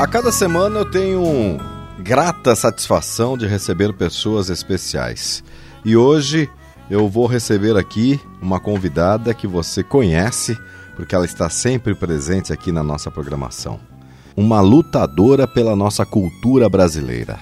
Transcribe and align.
A 0.00 0.06
cada 0.06 0.32
semana 0.32 0.78
eu 0.78 0.90
tenho 0.90 1.58
grata 1.98 2.56
satisfação 2.56 3.36
de 3.36 3.46
receber 3.46 3.92
pessoas 3.92 4.48
especiais. 4.48 5.44
E 5.84 5.94
hoje 5.94 6.48
eu 6.88 7.06
vou 7.06 7.26
receber 7.26 7.76
aqui 7.76 8.18
uma 8.40 8.58
convidada 8.58 9.34
que 9.34 9.46
você 9.46 9.84
conhece, 9.84 10.58
porque 10.96 11.14
ela 11.14 11.26
está 11.26 11.50
sempre 11.50 11.94
presente 11.94 12.50
aqui 12.50 12.72
na 12.72 12.82
nossa 12.82 13.10
programação. 13.10 13.78
Uma 14.34 14.62
lutadora 14.62 15.46
pela 15.46 15.76
nossa 15.76 16.06
cultura 16.06 16.66
brasileira. 16.66 17.38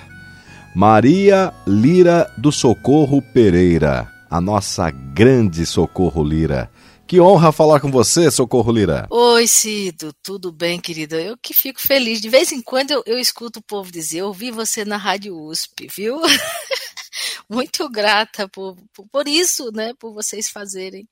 Maria 0.75 1.55
Lira 1.65 2.29
do 2.37 2.51
Socorro 2.51 3.23
Pereira, 3.23 4.11
a 4.29 4.41
nossa 4.41 4.91
grande 4.91 5.65
Socorro 5.65 6.25
Lira. 6.25 6.69
Que 7.09 7.23
honra 7.23 7.51
falar 7.53 7.81
com 7.81 7.91
você, 7.91 8.31
Socorro 8.31 8.71
Lira. 8.71 9.07
Oi, 9.11 9.47
Cido, 9.47 10.13
tudo 10.23 10.53
bem, 10.53 10.79
querida? 10.79 11.19
Eu 11.19 11.39
que 11.39 11.55
fico 11.55 11.81
feliz. 11.81 12.21
De 12.21 12.29
vez 12.29 12.53
em 12.53 12.61
quando 12.61 12.91
eu, 12.91 13.03
eu 13.07 13.19
escuto 13.19 13.61
o 13.61 13.63
povo 13.63 13.91
dizer, 13.91 14.19
eu 14.19 14.27
ouvi 14.27 14.51
você 14.51 14.85
na 14.85 14.99
Rádio 14.99 15.35
USP, 15.35 15.89
viu? 15.97 16.21
Muito 17.49 17.89
grata 17.89 18.47
por, 18.47 18.77
por, 18.93 19.07
por, 19.11 19.27
isso, 19.27 19.73
né? 19.73 19.95
Por 19.99 20.13
vocês 20.13 20.51
fazerem 20.51 21.09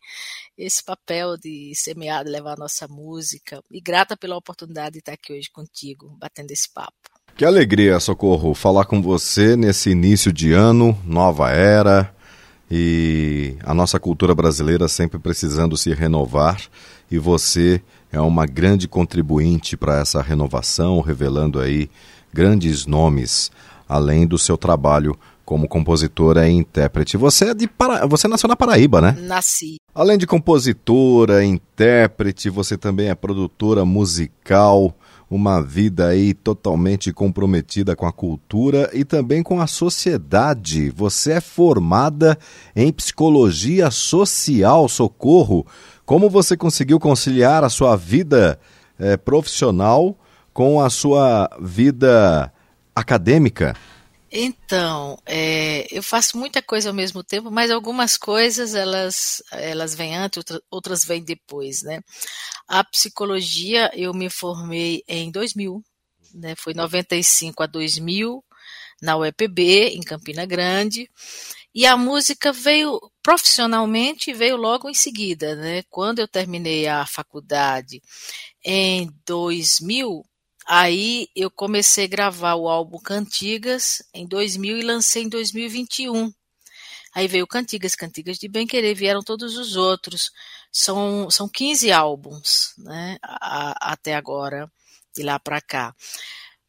esse 0.59 0.85
papel 0.85 1.39
de 1.39 1.73
semear, 1.75 2.25
de 2.25 2.31
levar 2.31 2.53
a 2.53 2.61
nossa 2.61 2.87
música. 2.87 3.63
E 3.71 3.81
grata 3.81 4.19
pela 4.19 4.37
oportunidade 4.37 4.93
de 4.93 4.99
estar 4.99 5.13
aqui 5.15 5.33
hoje 5.33 5.49
contigo, 5.51 6.15
batendo 6.21 6.51
esse 6.51 6.71
papo. 6.71 6.93
Que 7.35 7.45
alegria, 7.47 7.99
Socorro, 8.01 8.55
falar 8.55 8.85
com 8.85 9.01
você 9.01 9.57
nesse 9.57 9.89
início 9.89 10.31
de 10.31 10.53
ano, 10.53 10.99
nova 11.07 11.51
era, 11.53 12.15
e 12.71 13.57
a 13.63 13.73
nossa 13.73 13.99
cultura 14.01 14.35
brasileira 14.35 14.89
sempre 14.89 15.19
precisando 15.19 15.77
se 15.77 15.93
renovar 15.93 16.61
e 17.11 17.19
você 17.19 17.81
é 18.11 18.21
uma 18.21 18.47
grande 18.47 18.89
contribuinte 18.89 19.77
para 19.77 20.01
essa 20.01 20.21
renovação, 20.21 21.01
revelando 21.01 21.61
aí 21.61 21.89
grandes 22.33 22.87
nomes, 22.87 23.51
além 23.89 24.27
do 24.27 24.39
seu 24.39 24.57
trabalho 24.57 25.17
como 25.45 25.69
compositora 25.69 26.49
e 26.49 26.53
intérprete. 26.53 27.17
Você 27.17 27.51
é 27.51 27.55
de 27.55 27.69
Para... 27.69 28.05
você 28.07 28.27
nasceu 28.27 28.49
na 28.49 28.57
Paraíba, 28.57 29.01
né? 29.01 29.17
Nasci. 29.21 29.77
Além 29.95 30.19
de 30.19 30.27
compositora, 30.27 31.45
intérprete, 31.45 32.51
você 32.51 32.77
também 32.77 33.09
é 33.09 33.15
produtora 33.15 33.85
musical 33.85 34.93
uma 35.29 35.61
vida 35.61 36.09
aí 36.09 36.33
totalmente 36.33 37.13
comprometida 37.13 37.97
com 37.97 38.07
a 38.07 38.13
cultura 38.13 38.91
e 38.93 39.05
também 39.05 39.43
com 39.43 39.61
a 39.61 39.67
sociedade. 39.67 40.91
Você 40.91 41.33
é 41.33 41.41
formada 41.41 42.39
em 42.75 42.93
psicologia 42.93 43.91
social, 43.91 44.89
socorro. 44.89 45.67
Como 46.05 46.31
você 46.31 46.57
conseguiu 46.57 47.01
conciliar 47.01 47.65
a 47.65 47.69
sua 47.69 47.97
vida 47.97 48.59
eh, 48.99 49.17
profissional 49.17 50.17
com 50.53 50.81
a 50.81 50.89
sua 50.89 51.51
vida 51.61 52.53
acadêmica? 52.95 53.77
Então, 54.31 55.19
é, 55.25 55.87
eu 55.91 56.03
faço 56.03 56.37
muita 56.37 56.61
coisa 56.61 56.91
ao 56.91 56.95
mesmo 56.95 57.23
tempo, 57.23 57.51
mas 57.51 57.71
algumas 57.71 58.17
coisas 58.17 58.75
elas, 58.75 59.43
elas 59.53 59.95
vêm 59.95 60.17
antes, 60.17 60.43
outras 60.71 61.05
vêm 61.05 61.23
depois, 61.23 61.83
né? 61.83 62.01
A 62.69 62.85
psicologia 62.85 63.91
eu 63.95 64.13
me 64.13 64.29
formei 64.31 65.03
em 65.07 65.31
2000, 65.31 65.83
né? 66.35 66.55
Foi 66.57 66.75
95 66.75 67.63
a 67.63 67.67
2000 67.67 68.45
na 69.01 69.17
UEPB 69.17 69.89
em 69.97 70.01
Campina 70.01 70.45
Grande. 70.47 71.09
E 71.75 71.87
a 71.87 71.97
música 71.97 72.53
veio 72.53 72.99
profissionalmente 73.23 74.33
veio 74.33 74.57
logo 74.57 74.89
em 74.89 74.95
seguida, 74.95 75.55
né? 75.57 75.83
Quando 75.91 76.21
eu 76.21 76.29
terminei 76.29 76.87
a 76.89 77.05
faculdade 77.07 78.03
em 78.65 79.11
2000, 79.27 80.25
Aí 80.69 81.29
eu 81.37 81.49
comecei 81.49 82.07
a 82.07 82.09
gravar 82.09 82.57
o 82.57 82.69
álbum 82.69 82.99
Cantigas 82.99 84.03
em 84.13 84.27
2000 84.27 84.79
e 84.79 84.83
lancei 84.83 85.23
em 85.23 85.29
2021. 85.29 86.33
Aí 87.17 87.27
veio 87.27 87.47
Cantigas, 87.47 87.95
Cantigas 87.95 88.37
de 88.37 88.47
Bem 88.47 88.67
Querer, 88.67 88.95
vieram 88.95 89.23
todos 89.23 89.57
os 89.57 89.75
outros. 89.75 90.31
São, 90.71 91.31
são 91.31 91.49
15 91.49 91.91
álbuns, 91.91 92.75
né, 92.77 93.17
a, 93.23 93.93
até 93.93 94.15
agora, 94.15 94.71
de 95.17 95.23
lá 95.23 95.41
para 95.41 95.63
cá. 95.63 95.97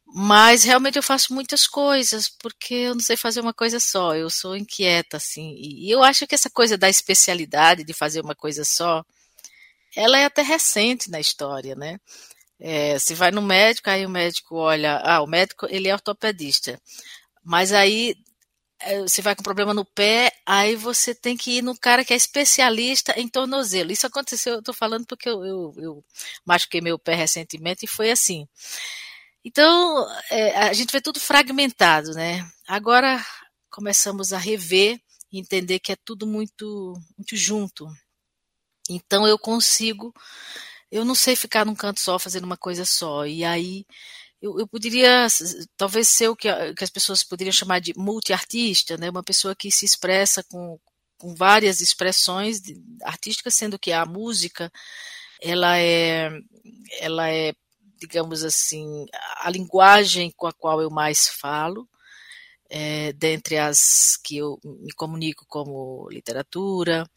Mas 0.06 0.64
realmente 0.64 0.96
eu 0.96 1.02
faço 1.02 1.34
muitas 1.34 1.66
coisas, 1.66 2.30
porque 2.30 2.72
eu 2.72 2.94
não 2.94 3.02
sei 3.02 3.14
fazer 3.14 3.42
uma 3.42 3.52
coisa 3.52 3.78
só, 3.78 4.16
eu 4.16 4.30
sou 4.30 4.56
inquieta, 4.56 5.18
assim. 5.18 5.54
E 5.58 5.90
eu 5.90 6.02
acho 6.02 6.26
que 6.26 6.34
essa 6.34 6.48
coisa 6.48 6.78
da 6.78 6.88
especialidade 6.88 7.84
de 7.84 7.92
fazer 7.92 8.22
uma 8.22 8.34
coisa 8.34 8.64
só, 8.64 9.04
ela 9.94 10.18
é 10.18 10.24
até 10.24 10.40
recente 10.40 11.10
na 11.10 11.20
história, 11.20 11.74
né? 11.74 12.00
É, 12.58 12.98
se 12.98 13.14
vai 13.14 13.30
no 13.30 13.42
médico, 13.42 13.90
aí 13.90 14.06
o 14.06 14.10
médico 14.10 14.56
olha, 14.56 14.96
ah, 15.04 15.20
o 15.20 15.26
médico 15.26 15.66
ele 15.68 15.88
é 15.88 15.92
ortopedista, 15.92 16.80
mas 17.44 17.70
aí 17.70 18.16
você 19.06 19.22
vai 19.22 19.34
com 19.34 19.42
problema 19.42 19.74
no 19.74 19.84
pé, 19.84 20.32
aí 20.46 20.76
você 20.76 21.14
tem 21.14 21.36
que 21.36 21.58
ir 21.58 21.62
no 21.62 21.76
cara 21.76 22.04
que 22.04 22.12
é 22.12 22.16
especialista 22.16 23.18
em 23.18 23.28
tornozelo. 23.28 23.92
Isso 23.92 24.06
aconteceu, 24.06 24.54
eu 24.54 24.62
tô 24.62 24.72
falando 24.72 25.06
porque 25.06 25.28
eu, 25.28 25.44
eu, 25.44 25.74
eu 25.76 26.04
machuquei 26.44 26.80
meu 26.80 26.98
pé 26.98 27.14
recentemente 27.14 27.84
e 27.84 27.88
foi 27.88 28.10
assim. 28.10 28.46
Então, 29.44 30.06
é, 30.30 30.56
a 30.58 30.72
gente 30.72 30.92
vê 30.92 31.00
tudo 31.00 31.20
fragmentado, 31.20 32.12
né? 32.12 32.48
Agora 32.66 33.24
começamos 33.70 34.32
a 34.32 34.38
rever 34.38 35.00
e 35.32 35.38
entender 35.40 35.78
que 35.80 35.92
é 35.92 35.96
tudo 36.04 36.26
muito, 36.26 36.94
muito 37.16 37.36
junto. 37.36 37.86
Então 38.90 39.26
eu 39.26 39.38
consigo 39.38 40.14
eu 40.90 41.04
não 41.04 41.14
sei 41.14 41.36
ficar 41.36 41.64
num 41.66 41.74
canto 41.74 42.00
só 42.00 42.18
fazendo 42.18 42.44
uma 42.44 42.56
coisa 42.56 42.84
só. 42.84 43.26
E 43.26 43.44
aí 43.44 43.84
eu, 44.40 44.58
eu 44.58 44.66
poderia 44.68 45.26
talvez 45.76 46.08
ser 46.08 46.28
o 46.28 46.36
que, 46.36 46.48
que 46.74 46.84
as 46.84 46.90
pessoas 46.90 47.24
poderiam 47.24 47.52
chamar 47.52 47.80
de 47.80 47.92
multiartista, 47.96 48.96
né? 48.96 49.10
Uma 49.10 49.22
pessoa 49.22 49.54
que 49.56 49.70
se 49.70 49.84
expressa 49.84 50.42
com, 50.44 50.78
com 51.18 51.34
várias 51.34 51.80
expressões 51.80 52.60
artísticas, 53.02 53.54
sendo 53.54 53.78
que 53.78 53.92
a 53.92 54.06
música 54.06 54.70
ela 55.42 55.78
é 55.78 56.30
ela 57.00 57.30
é 57.30 57.52
digamos 58.00 58.44
assim 58.44 59.06
a 59.40 59.50
linguagem 59.50 60.32
com 60.36 60.46
a 60.46 60.52
qual 60.52 60.80
eu 60.80 60.90
mais 60.90 61.28
falo 61.28 61.88
é, 62.70 63.12
dentre 63.14 63.56
as 63.56 64.16
que 64.22 64.36
eu 64.36 64.58
me 64.64 64.92
comunico 64.92 65.44
como 65.48 66.08
literatura, 66.10 67.08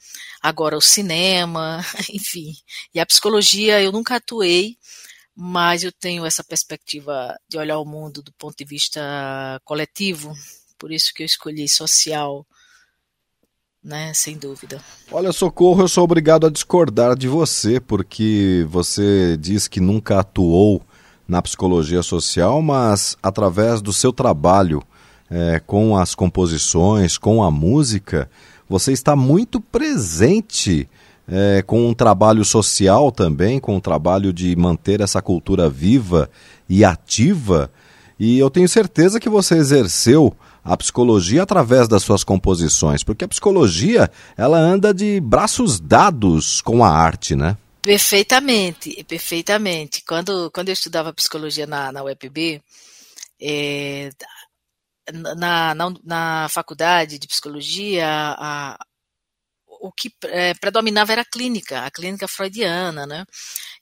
agora 0.42 0.78
o 0.78 0.81
cinema, 0.81 1.81
enfim. 2.10 2.54
E 2.94 3.00
a 3.00 3.06
psicologia 3.06 3.81
eu 3.81 3.92
nunca 3.92 4.16
atuei, 4.16 4.78
mas 5.36 5.84
eu 5.84 5.92
tenho 5.92 6.25
essa 6.25 6.44
perspectiva 6.44 7.38
de 7.47 7.58
olhar 7.58 7.80
o 7.80 7.86
mundo 7.86 8.22
do 8.22 8.31
ponto 8.34 8.56
de 8.58 8.66
vista 8.66 9.02
coletivo, 9.64 10.34
por 10.78 10.92
isso 10.92 11.14
que 11.14 11.24
eu 11.24 11.25
escolhi 11.25 11.68
social, 11.69 12.46
né, 13.84 14.14
sem 14.14 14.38
dúvida. 14.38 14.81
Olha, 15.12 15.31
Socorro, 15.31 15.84
eu 15.84 15.88
sou 15.88 16.03
obrigado 16.03 16.46
a 16.46 16.52
discordar 16.52 17.16
de 17.18 17.28
você, 17.28 17.80
porque 17.80 18.66
você 18.69 19.38
diz 19.38 19.68
que 19.68 19.80
nunca 19.80 20.19
atuou 20.19 20.81
na 21.28 21.42
psicologia 21.42 22.04
social, 22.04 22.62
mas 22.62 23.18
através 23.24 23.81
do 23.81 23.94
seu 23.94 24.12
trabalho 24.12 24.83
é, 25.30 25.62
com 25.66 25.98
as 25.98 26.13
composições, 26.13 27.18
com 27.18 27.42
a 27.42 27.50
música, 27.50 28.30
você 28.68 28.92
está 28.92 29.16
muito 29.16 29.62
presente 29.62 30.89
é, 31.31 31.62
com 31.62 31.88
um 31.88 31.94
trabalho 31.94 32.44
social 32.44 33.10
também, 33.10 33.57
com 33.57 33.78
um 33.78 33.80
trabalho 33.80 34.33
de 34.33 34.54
manter 34.57 35.00
essa 35.00 35.22
cultura 35.22 35.69
viva 35.69 36.30
e 36.68 36.83
ativa. 36.83 37.72
E 38.19 38.38
eu 38.38 38.50
tenho 38.50 38.68
certeza 38.68 39.19
que 39.19 39.30
você 39.30 39.56
exerceu 39.56 40.36
a 40.63 40.75
psicologia 40.75 41.42
através 41.42 41.88
das 41.88 42.04
suas 42.04 42.24
composições, 42.24 43.01
porque 43.01 43.24
a 43.24 43.28
psicologia 43.30 44.12
ela 44.38 44.60
anda 44.60 44.94
de 44.94 45.22
braços 45.22 45.80
dados 45.80 46.62
com 46.62 46.83
a 46.83 46.89
arte, 46.89 47.33
né? 47.33 47.57
Perfeitamente, 47.81 49.04
perfeitamente. 49.06 50.04
Quando, 50.06 50.51
quando 50.51 50.68
eu 50.68 50.74
estudava 50.74 51.13
psicologia 51.13 51.66
na, 51.66 51.92
na 51.92 52.04
UEPB, 52.04 52.62
é, 53.42 54.10
na, 55.12 55.74
na, 55.74 55.94
na 56.04 56.48
faculdade 56.50 57.18
de 57.18 57.28
psicologia, 57.28 58.06
a, 58.07 58.78
o 59.81 59.92
que 59.92 60.13
é, 60.25 60.54
predominava 60.54 61.12
era 61.12 61.22
a 61.24 61.25
clínica, 61.25 61.81
a 61.81 61.92
clínica 61.92 62.28
freudiana, 62.28 63.07
né? 63.07 63.25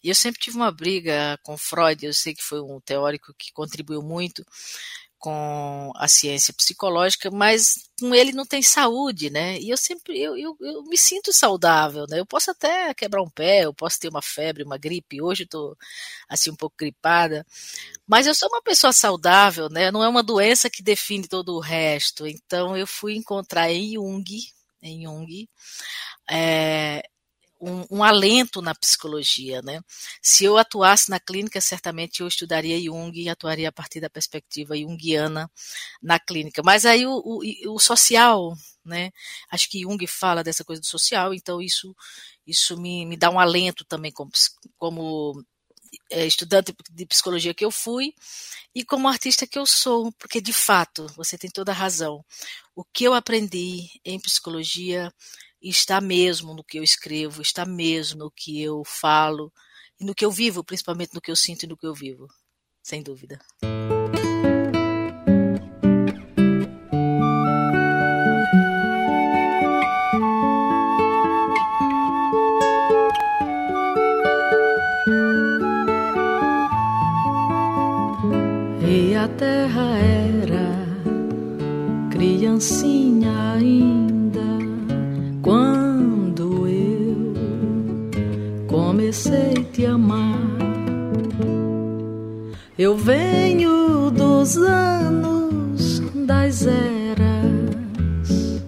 E 0.04 0.10
eu 0.10 0.16
sempre 0.16 0.40
tive 0.40 0.56
uma 0.56 0.72
briga 0.72 1.38
com 1.44 1.58
Freud, 1.58 2.06
eu 2.06 2.14
sei 2.14 2.34
que 2.34 2.44
foi 2.44 2.62
um 2.62 2.80
teórico 2.80 3.34
que 3.38 3.52
contribuiu 3.52 4.02
muito 4.02 4.46
com 5.20 5.92
a 5.96 6.08
ciência 6.08 6.54
psicológica, 6.54 7.30
mas 7.30 7.90
com 8.00 8.16
ele 8.16 8.32
não 8.32 8.46
tem 8.46 8.62
saúde, 8.62 9.30
né? 9.30 9.60
E 9.60 9.70
eu 9.70 9.76
sempre, 9.76 10.18
eu, 10.18 10.38
eu, 10.38 10.56
eu, 10.62 10.84
me 10.84 10.98
sinto 10.98 11.34
saudável, 11.34 12.06
né? 12.10 12.20
Eu 12.22 12.26
posso 12.26 12.52
até 12.52 12.94
quebrar 12.94 13.22
um 13.22 13.30
pé, 13.30 13.66
eu 13.66 13.74
posso 13.74 14.00
ter 14.00 14.08
uma 14.08 14.22
febre, 14.22 14.64
uma 14.64 14.78
gripe, 14.78 15.22
hoje 15.22 15.44
eu 15.44 15.48
tô, 15.50 15.78
assim, 16.30 16.50
um 16.52 16.56
pouco 16.56 16.78
gripada, 16.78 17.46
mas 18.08 18.28
eu 18.28 18.34
sou 18.34 18.48
uma 18.50 18.62
pessoa 18.62 18.94
saudável, 18.94 19.70
né? 19.70 19.92
Não 19.92 20.04
é 20.04 20.08
uma 20.08 20.24
doença 20.24 20.70
que 20.70 20.82
define 20.82 21.28
todo 21.28 21.54
o 21.56 21.60
resto, 21.60 22.26
então 22.26 22.78
eu 22.78 22.88
fui 22.88 23.16
encontrar 23.16 23.70
em 23.72 23.94
Jung, 23.96 24.24
em 24.82 25.04
Jung, 25.04 25.48
é, 26.30 27.04
um, 27.62 27.86
um, 27.92 28.04
alento 28.04 28.62
na 28.62 28.74
psicologia, 28.74 29.62
né? 29.62 29.82
Se 30.22 30.46
eu 30.46 30.58
atuasse 30.58 31.10
na 31.10 31.20
clínica, 31.20 31.60
certamente 31.60 32.22
eu 32.22 32.28
estudaria 32.28 32.80
Jung 32.82 33.12
e 33.20 33.30
atuaria 33.30 33.70
a 33.70 33.72
partir 33.72 34.00
da 34.00 34.10
perspectiva 34.10 34.78
junguiana 34.78 35.52
na 36.02 36.20
clínica. 36.20 36.62
Mas 36.64 36.86
aí 36.86 37.06
o, 37.06 37.22
o, 37.24 37.42
o 37.74 37.80
social, 37.80 38.54
né? 38.86 39.12
Acho 39.52 39.70
que 39.70 39.82
Jung 39.82 40.08
fala 40.08 40.44
dessa 40.44 40.64
coisa 40.64 40.82
do 40.82 40.88
social, 40.88 41.34
então 41.34 41.62
isso 41.62 41.96
isso 42.48 42.80
me, 42.80 43.06
me 43.06 43.18
dá 43.18 43.30
um 43.30 43.40
alento 43.40 43.86
também 43.86 44.12
como, 44.12 44.32
como 44.78 45.44
estudante 46.12 46.76
de 46.92 47.06
psicologia 47.06 47.54
que 47.54 47.66
eu 47.66 47.72
fui 47.72 48.14
e 48.74 48.84
como 48.84 49.08
artista 49.08 49.48
que 49.48 49.58
eu 49.58 49.66
sou, 49.66 50.12
porque 50.14 50.40
de 50.42 50.54
fato 50.54 51.08
você 51.16 51.38
tem 51.38 51.50
toda 51.50 51.72
a 51.72 51.76
razão. 51.76 52.24
O 52.76 52.84
que 52.84 53.04
eu 53.04 53.14
aprendi 53.14 53.90
em 54.06 54.20
psicologia 54.20 55.12
está 55.62 56.00
mesmo 56.00 56.54
no 56.54 56.64
que 56.64 56.80
eu 56.80 56.84
escrevo, 56.84 57.42
está 57.42 57.66
mesmo 57.66 58.20
no 58.20 58.32
que 58.32 58.62
eu 58.62 58.84
falo 58.86 59.52
e 60.00 60.06
no 60.06 60.16
que 60.16 60.24
eu 60.24 60.32
vivo, 60.32 60.64
principalmente 60.64 61.14
no 61.14 61.22
que 61.22 61.32
eu 61.32 61.36
sinto 61.36 61.64
e 61.64 61.68
no 61.68 61.78
que 61.78 61.86
eu 61.86 61.94
vivo, 61.94 62.28
sem 62.82 63.04
dúvida. 63.04 63.40
Criancinha 82.60 83.54
ainda 83.54 84.60
comecei 88.68 89.54
a 89.58 89.64
te 89.72 89.86
amar. 89.86 90.38
Eu 92.78 92.98
venho 92.98 94.12
dos 94.12 94.58
anos 94.58 96.02
das 96.28 96.66
eras 96.68 98.62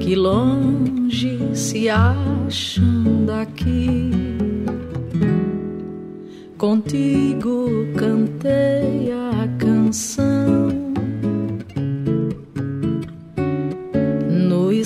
que 0.00 0.16
longe 0.16 1.38
se 1.54 1.88
acham 1.88 3.24
daqui. 3.26 4.10
Contigo 6.58 7.68
cantei 7.96 9.12
a 9.12 9.48
canção 9.58 10.79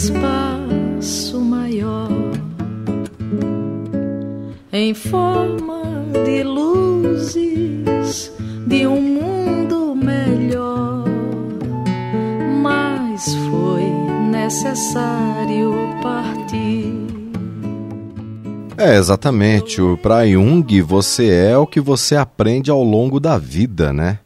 espaço 0.05 1.41
maior 1.41 2.11
em 4.71 4.93
forma 4.93 5.83
de 6.27 6.43
luzes 6.43 8.31
de 8.67 8.87
um 8.87 9.01
mundo 9.01 9.95
melhor. 9.95 11.05
Mas 12.63 13.35
foi 13.35 13.85
necessário 14.31 15.73
partir. 16.03 16.93
É, 18.77 18.97
exatamente. 18.99 19.81
Para 20.03 20.27
Jung, 20.27 20.83
você 20.83 21.31
é 21.31 21.57
o 21.57 21.67
que 21.67 21.81
você 21.81 22.15
aprende 22.15 22.71
ao 22.71 22.83
longo 22.83 23.19
da 23.19 23.39
vida, 23.39 23.91
né? 23.91 24.19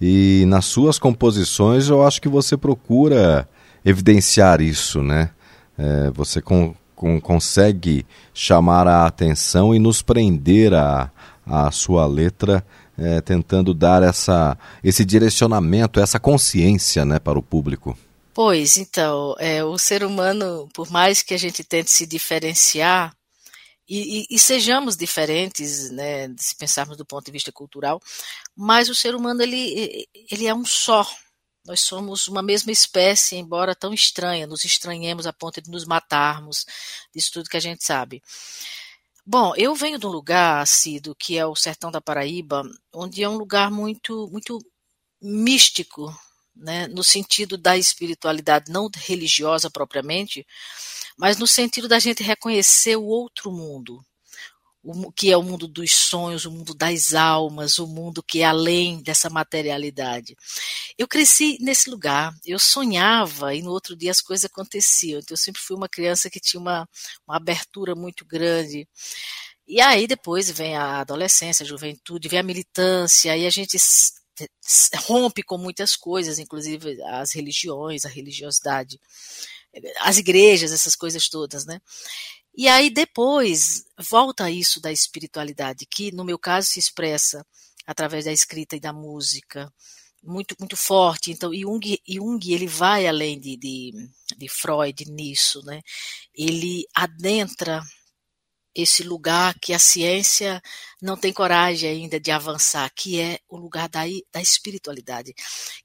E 0.00 0.44
nas 0.46 0.64
suas 0.64 0.98
composições 0.98 1.90
eu 1.90 2.06
acho 2.06 2.22
que 2.22 2.28
você 2.28 2.56
procura 2.56 3.46
evidenciar 3.84 4.60
isso, 4.60 5.02
né? 5.02 5.30
É, 5.78 6.10
você 6.10 6.42
com, 6.42 6.74
com, 6.94 7.20
consegue 7.20 8.04
chamar 8.34 8.86
a 8.86 9.06
atenção 9.06 9.74
e 9.74 9.78
nos 9.78 10.02
prender 10.02 10.74
a, 10.74 11.10
a 11.46 11.70
sua 11.70 12.06
letra, 12.06 12.64
é, 12.98 13.20
tentando 13.20 13.72
dar 13.72 14.02
essa, 14.02 14.56
esse 14.84 15.04
direcionamento, 15.04 15.98
essa 15.98 16.20
consciência 16.20 17.04
né, 17.04 17.18
para 17.18 17.38
o 17.38 17.42
público. 17.42 17.96
Pois, 18.34 18.76
então, 18.76 19.34
é, 19.38 19.64
o 19.64 19.76
ser 19.78 20.04
humano, 20.04 20.68
por 20.74 20.90
mais 20.90 21.22
que 21.22 21.34
a 21.34 21.38
gente 21.38 21.64
tente 21.64 21.90
se 21.90 22.06
diferenciar, 22.06 23.12
e, 23.88 24.20
e, 24.20 24.36
e, 24.36 24.38
sejamos 24.38 24.96
diferentes, 24.96 25.90
né, 25.90 26.32
se 26.38 26.54
pensarmos 26.54 26.96
do 26.96 27.04
ponto 27.04 27.24
de 27.24 27.32
vista 27.32 27.50
cultural, 27.50 28.00
mas 28.54 28.88
o 28.88 28.94
ser 28.94 29.16
humano 29.16 29.42
ele, 29.42 30.06
ele 30.30 30.46
é 30.46 30.54
um 30.54 30.64
só, 30.64 31.04
nós 31.70 31.82
somos 31.82 32.26
uma 32.26 32.42
mesma 32.42 32.72
espécie, 32.72 33.36
embora 33.36 33.76
tão 33.76 33.94
estranha, 33.94 34.44
nos 34.44 34.64
estranhemos 34.64 35.24
a 35.24 35.32
ponto 35.32 35.62
de 35.62 35.70
nos 35.70 35.84
matarmos, 35.84 36.66
disso 37.14 37.30
tudo 37.34 37.48
que 37.48 37.56
a 37.56 37.60
gente 37.60 37.84
sabe. 37.84 38.20
Bom, 39.24 39.54
eu 39.56 39.72
venho 39.76 39.96
de 39.96 40.04
um 40.04 40.10
lugar, 40.10 40.66
Cido, 40.66 41.14
que 41.14 41.38
é 41.38 41.46
o 41.46 41.54
sertão 41.54 41.88
da 41.88 42.00
Paraíba, 42.00 42.64
onde 42.92 43.22
é 43.22 43.28
um 43.28 43.36
lugar 43.36 43.70
muito, 43.70 44.28
muito 44.32 44.58
místico, 45.22 46.12
né, 46.56 46.88
no 46.88 47.04
sentido 47.04 47.56
da 47.56 47.78
espiritualidade, 47.78 48.72
não 48.72 48.90
religiosa 48.92 49.70
propriamente, 49.70 50.44
mas 51.16 51.38
no 51.38 51.46
sentido 51.46 51.86
da 51.86 52.00
gente 52.00 52.20
reconhecer 52.20 52.96
o 52.96 53.04
outro 53.04 53.52
mundo, 53.52 54.04
o 54.82 55.12
que 55.12 55.30
é 55.30 55.36
o 55.36 55.42
mundo 55.42 55.68
dos 55.68 55.92
sonhos, 55.92 56.46
o 56.46 56.50
mundo 56.50 56.74
das 56.74 57.12
almas, 57.12 57.78
o 57.78 57.86
mundo 57.86 58.22
que 58.22 58.40
é 58.40 58.44
além 58.44 59.02
dessa 59.02 59.28
materialidade. 59.28 60.34
Eu 60.96 61.06
cresci 61.06 61.58
nesse 61.60 61.90
lugar, 61.90 62.34
eu 62.44 62.58
sonhava 62.58 63.54
e 63.54 63.62
no 63.62 63.70
outro 63.70 63.94
dia 63.94 64.10
as 64.10 64.20
coisas 64.20 64.46
aconteciam. 64.46 65.20
Então 65.20 65.34
eu 65.34 65.38
sempre 65.38 65.60
fui 65.60 65.76
uma 65.76 65.88
criança 65.88 66.30
que 66.30 66.40
tinha 66.40 66.60
uma, 66.60 66.88
uma 67.28 67.36
abertura 67.36 67.94
muito 67.94 68.24
grande. 68.24 68.88
E 69.66 69.80
aí 69.80 70.06
depois 70.06 70.50
vem 70.50 70.76
a 70.76 71.00
adolescência, 71.00 71.62
a 71.62 71.66
juventude, 71.66 72.28
vem 72.28 72.40
a 72.40 72.42
militância, 72.42 73.32
aí 73.32 73.46
a 73.46 73.50
gente 73.50 73.76
rompe 75.06 75.42
com 75.42 75.58
muitas 75.58 75.94
coisas, 75.94 76.38
inclusive 76.38 77.00
as 77.04 77.32
religiões, 77.32 78.04
a 78.04 78.08
religiosidade, 78.08 78.98
as 80.00 80.18
igrejas, 80.18 80.72
essas 80.72 80.96
coisas 80.96 81.28
todas, 81.28 81.64
né? 81.64 81.80
E 82.54 82.68
aí 82.68 82.90
depois 82.90 83.84
volta 84.10 84.50
isso 84.50 84.80
da 84.80 84.92
espiritualidade, 84.92 85.86
que 85.86 86.12
no 86.12 86.24
meu 86.24 86.38
caso 86.38 86.68
se 86.68 86.78
expressa 86.78 87.46
através 87.86 88.24
da 88.24 88.32
escrita 88.32 88.76
e 88.76 88.80
da 88.80 88.92
música, 88.92 89.72
muito 90.22 90.54
muito 90.58 90.76
forte. 90.76 91.30
Então 91.30 91.54
Jung, 91.54 91.98
Jung 92.06 92.52
ele 92.52 92.66
vai 92.66 93.06
além 93.06 93.38
de, 93.40 93.56
de, 93.56 93.92
de 94.36 94.48
Freud 94.48 95.04
nisso, 95.10 95.62
né? 95.64 95.80
Ele 96.34 96.84
adentra 96.94 97.82
esse 98.74 99.02
lugar 99.02 99.58
que 99.60 99.72
a 99.72 99.78
ciência 99.78 100.62
não 101.02 101.16
tem 101.16 101.32
coragem 101.32 101.90
ainda 101.90 102.20
de 102.20 102.30
avançar, 102.30 102.90
que 102.94 103.20
é 103.20 103.40
o 103.48 103.56
lugar 103.56 103.88
da, 103.88 104.02
da 104.32 104.40
espiritualidade, 104.40 105.34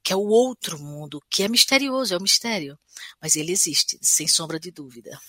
que 0.03 0.13
é 0.13 0.15
o 0.15 0.27
outro 0.27 0.77
mundo, 0.79 1.21
que 1.29 1.43
é 1.43 1.47
misterioso, 1.47 2.13
é 2.13 2.17
um 2.17 2.21
mistério, 2.21 2.77
mas 3.21 3.35
ele 3.35 3.51
existe, 3.51 3.97
sem 4.01 4.27
sombra 4.27 4.59
de 4.59 4.71
dúvida. 4.71 5.19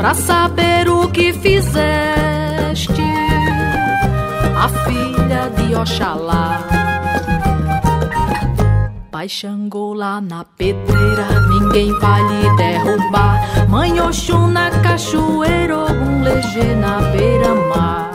Pra 0.00 0.14
saber 0.14 0.88
o 0.88 1.10
que 1.10 1.30
fizeste, 1.30 3.02
a 4.56 4.68
filha 4.86 5.50
de 5.50 5.74
Oxalá. 5.74 6.66
Pai 9.10 9.28
Xangô 9.28 9.92
lá 9.92 10.18
na 10.18 10.42
pedreira, 10.42 11.26
ninguém 11.50 11.92
vai 11.98 12.22
lhe 12.22 12.56
derrubar. 12.56 13.68
Mãe 13.68 14.00
Oxum 14.00 14.46
na 14.46 14.70
cachoeira, 14.70 15.74
algum 15.74 16.22
legê 16.22 16.74
na 16.76 17.02
beira-mar. 17.12 18.10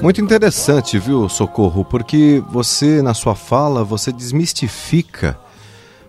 Muito 0.00 0.20
interessante, 0.20 1.00
viu, 1.00 1.28
Socorro? 1.28 1.84
Porque 1.84 2.40
você, 2.48 3.02
na 3.02 3.12
sua 3.12 3.34
fala, 3.34 3.82
você 3.82 4.12
desmistifica, 4.12 5.36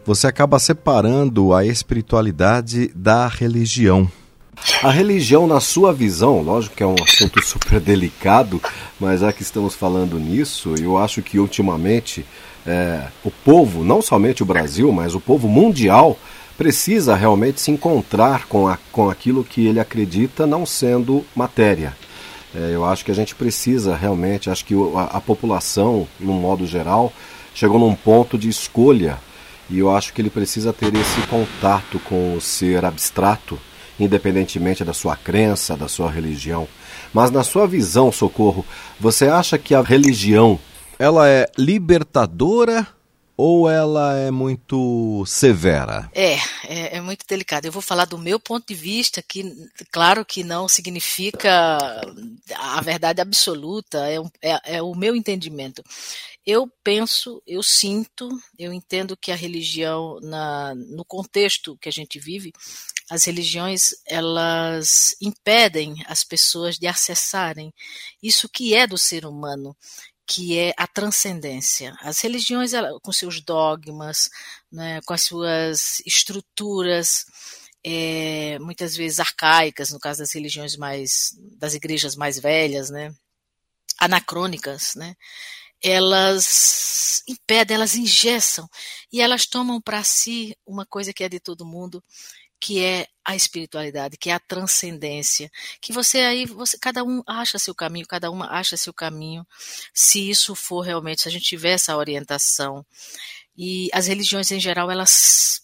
você 0.06 0.28
acaba 0.28 0.60
separando 0.60 1.52
a 1.52 1.66
espiritualidade 1.66 2.92
da 2.94 3.28
religião. 3.28 4.08
A 4.82 4.90
religião, 4.90 5.48
na 5.48 5.60
sua 5.60 5.94
visão, 5.94 6.42
lógico 6.42 6.76
que 6.76 6.84
é 6.84 6.88
um 6.88 6.96
assunto 7.04 7.42
super 7.46 7.80
delicado, 7.80 8.62
mas 9.00 9.22
já 9.22 9.34
que 9.34 9.42
estamos 9.42 9.76
falando 9.76 10.20
nisso, 10.20 10.76
eu 10.80 10.98
acho 10.98 11.22
que 11.22 11.40
ultimamente 11.40 12.26
é, 12.66 13.08
o 13.24 13.32
povo, 13.32 13.84
não 13.84 14.02
somente 14.02 14.44
o 14.44 14.46
Brasil, 14.46 14.92
mas 14.92 15.16
o 15.16 15.20
povo 15.20 15.48
mundial, 15.48 16.18
precisa 16.58 17.16
realmente 17.16 17.60
se 17.60 17.72
encontrar 17.72 18.48
com, 18.48 18.68
a, 18.68 18.78
com 18.92 19.10
aquilo 19.10 19.44
que 19.44 19.68
ele 19.68 19.80
acredita 19.80 20.48
não 20.48 20.66
sendo 20.66 21.26
matéria. 21.36 21.96
É, 22.54 22.72
eu 22.74 22.86
acho 22.86 23.04
que 23.04 23.12
a 23.12 23.16
gente 23.16 23.36
precisa 23.36 23.96
realmente, 23.96 24.50
acho 24.50 24.64
que 24.66 24.74
a, 24.96 25.18
a 25.18 25.22
população, 25.22 26.08
no 26.20 26.34
modo 26.34 26.66
geral, 26.66 27.12
chegou 27.54 27.80
num 27.80 27.94
ponto 27.94 28.38
de 28.38 28.48
escolha 28.48 29.18
e 29.70 29.80
eu 29.80 29.94
acho 29.94 30.14
que 30.14 30.22
ele 30.22 30.30
precisa 30.30 30.72
ter 30.72 30.94
esse 30.96 31.22
contato 31.28 32.00
com 32.00 32.36
o 32.36 32.42
ser 32.42 32.86
abstrato, 32.86 33.60
independentemente 34.00 34.84
da 34.84 34.94
sua 34.94 35.16
crença, 35.16 35.78
da 35.78 35.88
sua 35.88 36.10
religião. 36.10 36.68
Mas 37.14 37.32
na 37.32 37.44
sua 37.44 37.68
visão, 37.68 38.12
Socorro, 38.12 38.66
você 39.00 39.28
acha 39.28 39.58
que 39.58 39.74
a 39.74 39.82
religião 39.82 40.60
ela 41.00 41.30
é 41.30 41.50
libertadora 41.58 42.88
ou 43.38 43.70
ela 43.70 44.18
é 44.18 44.32
muito 44.32 45.24
severa? 45.26 46.10
É, 46.14 46.36
é, 46.64 46.98
é, 46.98 47.02
muito 47.02 47.26
delicado. 47.28 47.66
Eu 47.66 47.72
vou 47.72 47.82
falar 47.82 48.06
do 48.06 48.18
meu 48.18 48.40
ponto 48.40 48.68
de 48.68 48.74
vista, 48.74 49.22
que 49.22 49.54
claro 49.92 50.24
que 50.24 50.44
não 50.44 50.68
significa 50.68 52.02
a 52.56 52.82
verdade 52.82 53.22
absoluta, 53.22 54.10
é, 54.10 54.18
é, 54.42 54.78
é 54.78 54.82
o 54.82 54.96
meu 54.96 55.16
entendimento. 55.16 55.84
Eu 56.46 56.72
penso, 56.84 57.42
eu 57.48 57.64
sinto, 57.64 58.30
eu 58.58 58.72
entendo 58.72 59.18
que 59.18 59.32
a 59.32 59.36
religião, 59.36 60.20
na, 60.22 60.76
no 60.76 61.04
contexto 61.04 61.78
que 61.78 61.90
a 61.90 61.92
gente 61.92 62.20
vive, 62.20 62.54
as 63.10 63.26
religiões 63.26 63.90
elas 64.06 65.16
impedem 65.22 65.96
as 66.08 66.24
pessoas 66.24 66.78
de 66.78 66.88
acessarem 66.88 67.74
isso 68.22 68.48
que 68.50 68.76
é 68.76 68.86
do 68.86 68.98
ser 68.98 69.26
humano 69.26 69.76
que 70.28 70.58
é 70.58 70.74
a 70.78 70.88
transcendência. 70.88 71.96
As 72.02 72.20
religiões, 72.20 72.72
com 73.02 73.12
seus 73.12 73.42
dogmas, 73.42 74.30
né, 74.72 75.00
com 75.06 75.14
as 75.14 75.24
suas 75.24 76.00
estruturas, 76.06 77.26
é, 77.84 78.58
muitas 78.60 78.96
vezes 78.96 79.20
arcaicas, 79.20 79.92
no 79.92 80.00
caso 80.00 80.20
das 80.20 80.34
religiões 80.34 80.76
mais, 80.76 81.38
das 81.60 81.76
igrejas 81.76 82.16
mais 82.16 82.40
velhas, 82.40 82.90
né, 82.90 83.14
anacrônicas, 84.00 84.96
né, 84.96 85.16
elas 85.86 87.24
impedem, 87.28 87.76
elas 87.76 87.96
ingessam 87.96 88.68
e 89.14 89.22
elas 89.22 89.46
tomam 89.46 89.80
para 89.80 90.04
si 90.04 90.58
uma 90.66 90.84
coisa 90.84 91.14
que 91.14 91.24
é 91.24 91.30
de 91.30 91.40
todo 91.40 91.64
mundo, 91.64 92.04
que 92.60 92.84
é 92.84 93.06
a 93.24 93.36
espiritualidade, 93.36 94.18
que 94.18 94.32
é 94.32 94.34
a 94.34 94.40
transcendência, 94.40 95.52
que 95.80 95.94
você 95.94 96.20
aí, 96.22 96.48
você, 96.48 96.76
cada 96.80 97.04
um 97.04 97.22
acha 97.28 97.60
seu 97.60 97.76
caminho, 97.76 98.08
cada 98.08 98.32
uma 98.32 98.50
acha 98.50 98.76
seu 98.76 98.92
caminho, 98.92 99.46
se 99.94 100.28
isso 100.28 100.56
for 100.56 100.82
realmente, 100.82 101.22
se 101.22 101.28
a 101.28 101.32
gente 101.32 101.46
tiver 101.46 101.74
essa 101.74 101.96
orientação. 101.96 102.84
E 103.56 103.88
as 103.94 104.08
religiões 104.08 104.52
em 104.52 104.60
geral, 104.60 104.90
elas 104.90 105.62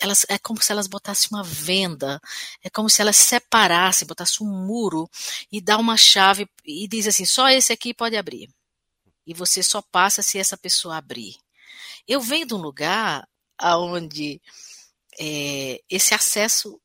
elas 0.00 0.26
é 0.28 0.36
como 0.36 0.60
se 0.60 0.72
elas 0.72 0.88
botassem 0.88 1.28
uma 1.32 1.44
venda, 1.44 2.20
é 2.62 2.68
como 2.68 2.90
se 2.90 3.00
elas 3.00 3.16
separassem, 3.16 4.06
botassem 4.06 4.46
um 4.46 4.50
muro 4.66 5.08
e 5.52 5.60
dá 5.60 5.78
uma 5.78 5.96
chave 5.96 6.48
e 6.64 6.88
diz 6.88 7.06
assim, 7.06 7.24
só 7.24 7.48
esse 7.48 7.72
aqui 7.72 7.94
pode 7.94 8.16
abrir. 8.16 8.50
E 9.26 9.34
você 9.34 9.62
só 9.62 9.82
passa 9.82 10.22
se 10.22 10.38
essa 10.38 10.56
pessoa 10.56 10.96
abrir. 10.96 11.36
Eu 12.06 12.20
venho 12.20 12.46
de 12.46 12.54
um 12.54 12.58
lugar 12.58 13.26
aonde 13.58 14.40
é, 15.18 15.80
esse 15.88 16.14
acesso 16.14 16.80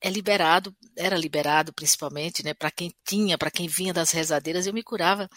é 0.00 0.10
liberado, 0.10 0.74
era 0.96 1.16
liberado 1.16 1.72
principalmente, 1.72 2.44
né, 2.44 2.54
para 2.54 2.70
quem 2.70 2.92
tinha, 3.06 3.38
para 3.38 3.50
quem 3.50 3.66
vinha 3.66 3.92
das 3.92 4.10
rezadeiras, 4.10 4.66
eu 4.66 4.74
me 4.74 4.82
curava. 4.82 5.28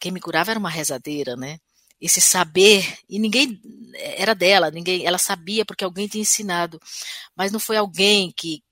Quem 0.00 0.12
me 0.12 0.20
curava 0.20 0.50
era 0.50 0.60
uma 0.60 0.70
rezadeira, 0.70 1.36
né? 1.36 1.58
Esse 2.00 2.20
saber, 2.20 2.98
e 3.08 3.18
ninguém 3.18 3.60
era 4.16 4.34
dela, 4.34 4.70
ninguém, 4.70 5.04
ela 5.04 5.18
sabia 5.18 5.64
porque 5.64 5.84
alguém 5.84 6.08
tinha 6.08 6.22
ensinado, 6.22 6.80
mas 7.36 7.52
não 7.52 7.60
foi 7.60 7.76
alguém 7.76 8.32
que 8.36 8.62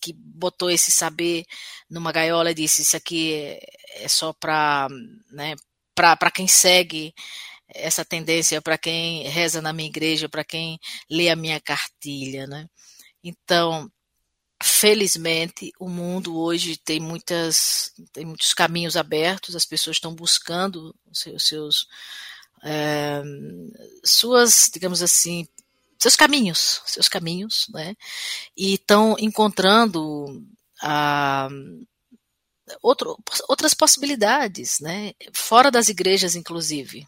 que 0.00 0.12
botou 0.14 0.70
esse 0.70 0.90
saber 0.90 1.44
numa 1.90 2.12
gaiola 2.12 2.50
e 2.50 2.54
disse 2.54 2.82
isso 2.82 2.96
aqui 2.96 3.34
é, 3.34 3.60
é 4.04 4.08
só 4.08 4.32
para 4.32 4.88
né, 5.30 5.54
para 6.16 6.30
quem 6.30 6.46
segue 6.46 7.12
essa 7.68 8.04
tendência 8.04 8.62
para 8.62 8.78
quem 8.78 9.28
reza 9.28 9.60
na 9.60 9.72
minha 9.72 9.88
igreja, 9.88 10.28
para 10.28 10.44
quem 10.44 10.78
lê 11.10 11.28
a 11.28 11.36
minha 11.36 11.60
cartilha, 11.60 12.46
né? 12.46 12.66
Então, 13.22 13.90
felizmente, 14.62 15.70
o 15.78 15.88
mundo 15.88 16.38
hoje 16.38 16.76
tem 16.78 16.98
muitas 16.98 17.92
tem 18.12 18.24
muitos 18.24 18.54
caminhos 18.54 18.96
abertos, 18.96 19.54
as 19.54 19.66
pessoas 19.66 19.96
estão 19.96 20.14
buscando 20.14 20.94
seus, 21.12 21.46
seus 21.46 21.86
é, 22.64 23.22
suas, 24.04 24.70
digamos 24.72 25.02
assim, 25.02 25.46
seus 25.98 26.16
caminhos, 26.16 26.82
seus 26.86 27.08
caminhos, 27.08 27.66
né? 27.70 27.94
E 28.56 28.74
estão 28.74 29.16
encontrando 29.18 30.42
a 30.80 31.48
outro, 32.82 33.16
outras 33.48 33.74
possibilidades, 33.74 34.80
né? 34.80 35.12
Fora 35.32 35.70
das 35.70 35.88
igrejas, 35.88 36.36
inclusive. 36.36 37.06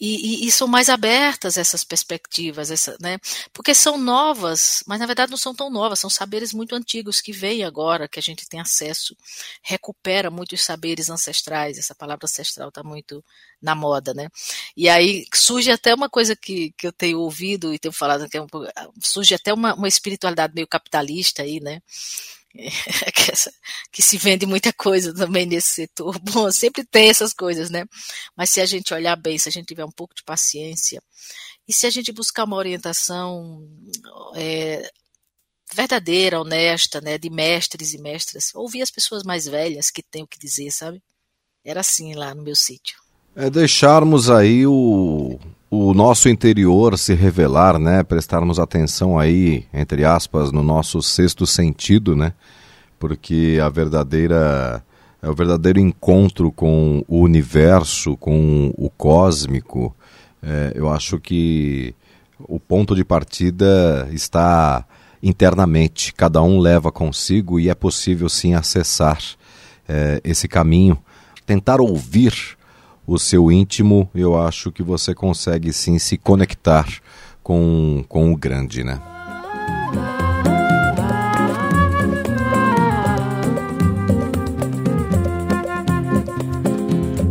E, 0.00 0.44
e, 0.44 0.46
e, 0.46 0.50
são 0.50 0.66
mais 0.66 0.88
abertas 0.88 1.58
essas 1.58 1.84
perspectivas, 1.84 2.70
essa, 2.70 2.96
né? 2.98 3.18
Porque 3.52 3.74
são 3.74 3.98
novas, 3.98 4.82
mas 4.86 4.98
na 4.98 5.04
verdade 5.04 5.30
não 5.30 5.36
são 5.36 5.54
tão 5.54 5.68
novas, 5.68 6.00
são 6.00 6.08
saberes 6.08 6.54
muito 6.54 6.74
antigos 6.74 7.20
que 7.20 7.32
vêm 7.32 7.64
agora, 7.64 8.08
que 8.08 8.18
a 8.18 8.22
gente 8.22 8.48
tem 8.48 8.58
acesso, 8.60 9.14
recupera 9.62 10.30
muitos 10.30 10.62
saberes 10.62 11.10
ancestrais, 11.10 11.76
essa 11.76 11.94
palavra 11.94 12.24
ancestral 12.24 12.70
está 12.70 12.82
muito 12.82 13.22
na 13.60 13.74
moda, 13.74 14.14
né? 14.14 14.30
E 14.74 14.88
aí 14.88 15.26
surge 15.34 15.70
até 15.70 15.94
uma 15.94 16.08
coisa 16.08 16.34
que, 16.34 16.72
que 16.78 16.86
eu 16.86 16.92
tenho 16.92 17.18
ouvido 17.20 17.74
e 17.74 17.78
tenho 17.78 17.92
falado, 17.92 18.26
que 18.26 18.38
é 18.38 18.42
um, 18.42 18.46
surge 19.02 19.34
até 19.34 19.52
uma, 19.52 19.74
uma 19.74 19.88
espiritualidade 19.88 20.54
meio 20.54 20.66
capitalista 20.66 21.42
aí, 21.42 21.60
né? 21.60 21.82
que, 23.92 24.02
se 24.02 24.18
vende 24.18 24.44
muita 24.44 24.72
coisa 24.72 25.14
também 25.14 25.46
nesse 25.46 25.68
setor. 25.68 26.18
Bom, 26.20 26.50
sempre 26.50 26.84
tem 26.84 27.08
essas 27.08 27.32
coisas, 27.32 27.70
né? 27.70 27.84
Mas 28.36 28.50
se 28.50 28.60
a 28.60 28.66
gente 28.66 28.92
olhar 28.92 29.16
bem, 29.16 29.38
se 29.38 29.48
a 29.48 29.52
gente 29.52 29.66
tiver 29.66 29.84
um 29.84 29.92
pouco 29.92 30.14
de 30.14 30.24
paciência, 30.24 31.02
e 31.68 31.72
se 31.72 31.86
a 31.86 31.90
gente 31.90 32.12
buscar 32.12 32.44
uma 32.44 32.56
orientação 32.56 33.66
é, 34.34 34.90
verdadeira, 35.72 36.40
honesta, 36.40 37.00
né, 37.00 37.16
de 37.16 37.30
mestres 37.30 37.94
e 37.94 37.98
mestras, 37.98 38.54
ouvir 38.54 38.82
as 38.82 38.90
pessoas 38.90 39.22
mais 39.22 39.46
velhas 39.46 39.90
que 39.90 40.02
têm 40.02 40.24
o 40.24 40.26
que 40.26 40.38
dizer, 40.38 40.70
sabe? 40.72 41.00
Era 41.64 41.80
assim 41.80 42.14
lá 42.14 42.34
no 42.34 42.42
meu 42.42 42.56
sítio. 42.56 42.98
É 43.36 43.48
deixarmos 43.48 44.28
aí 44.28 44.66
o, 44.66 45.38
o 45.70 45.94
nosso 45.94 46.28
interior 46.28 46.98
se 46.98 47.14
revelar, 47.14 47.78
né? 47.78 48.02
Prestarmos 48.02 48.58
atenção 48.58 49.18
aí, 49.18 49.64
entre 49.72 50.04
aspas, 50.04 50.50
no 50.50 50.62
nosso 50.62 51.00
sexto 51.00 51.46
sentido, 51.46 52.16
né? 52.16 52.32
Porque 52.98 53.58
a 53.62 53.68
verdadeira 53.68 54.84
é 55.22 55.28
o 55.28 55.34
verdadeiro 55.34 55.78
encontro 55.78 56.50
com 56.50 57.04
o 57.06 57.20
universo, 57.20 58.16
com 58.16 58.72
o 58.76 58.90
cósmico. 58.90 59.94
É, 60.42 60.72
eu 60.74 60.90
acho 60.90 61.20
que 61.20 61.94
o 62.40 62.58
ponto 62.58 62.96
de 62.96 63.04
partida 63.04 64.08
está 64.10 64.84
internamente. 65.22 66.12
Cada 66.14 66.42
um 66.42 66.58
leva 66.58 66.90
consigo 66.90 67.60
e 67.60 67.68
é 67.68 67.74
possível 67.74 68.28
sim 68.28 68.54
acessar 68.54 69.18
é, 69.86 70.20
esse 70.24 70.48
caminho, 70.48 70.98
tentar 71.44 71.80
ouvir 71.80 72.56
o 73.06 73.18
seu 73.18 73.50
íntimo, 73.50 74.08
eu 74.14 74.40
acho 74.40 74.70
que 74.70 74.82
você 74.82 75.14
consegue 75.14 75.72
sim 75.72 75.98
se 75.98 76.16
conectar 76.16 76.86
com, 77.42 78.04
com 78.08 78.32
o 78.32 78.36
grande, 78.36 78.84
né? 78.84 79.00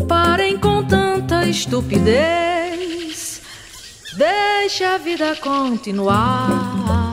Parem 0.08 0.58
com 0.58 0.84
tanta 0.84 1.46
estupidez, 1.48 3.42
deixa 4.18 4.96
a 4.96 4.98
vida 4.98 5.36
continuar. 5.38 7.12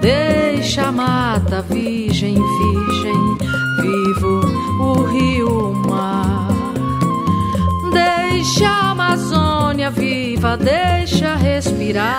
Deixa 0.00 0.86
a 0.86 0.92
mata 0.92 1.60
virgem, 1.60 2.34
virgem, 2.34 3.36
vivo 3.82 4.40
o 4.80 5.02
rio, 5.04 5.72
o 5.72 5.88
mar. 5.90 6.29
Deixa 8.52 8.68
a 8.68 8.90
Amazônia 8.90 9.92
viva, 9.92 10.56
deixa 10.56 11.36
respirar. 11.36 12.10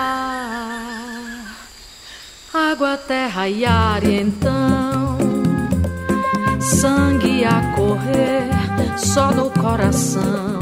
Água, 2.54 2.96
terra 2.96 3.50
e 3.50 3.66
ar, 3.66 4.02
e 4.02 4.18
então 4.18 5.18
sangue 6.58 7.44
a 7.44 7.74
correr 7.74 8.48
só 8.96 9.30
no 9.30 9.50
coração. 9.50 10.58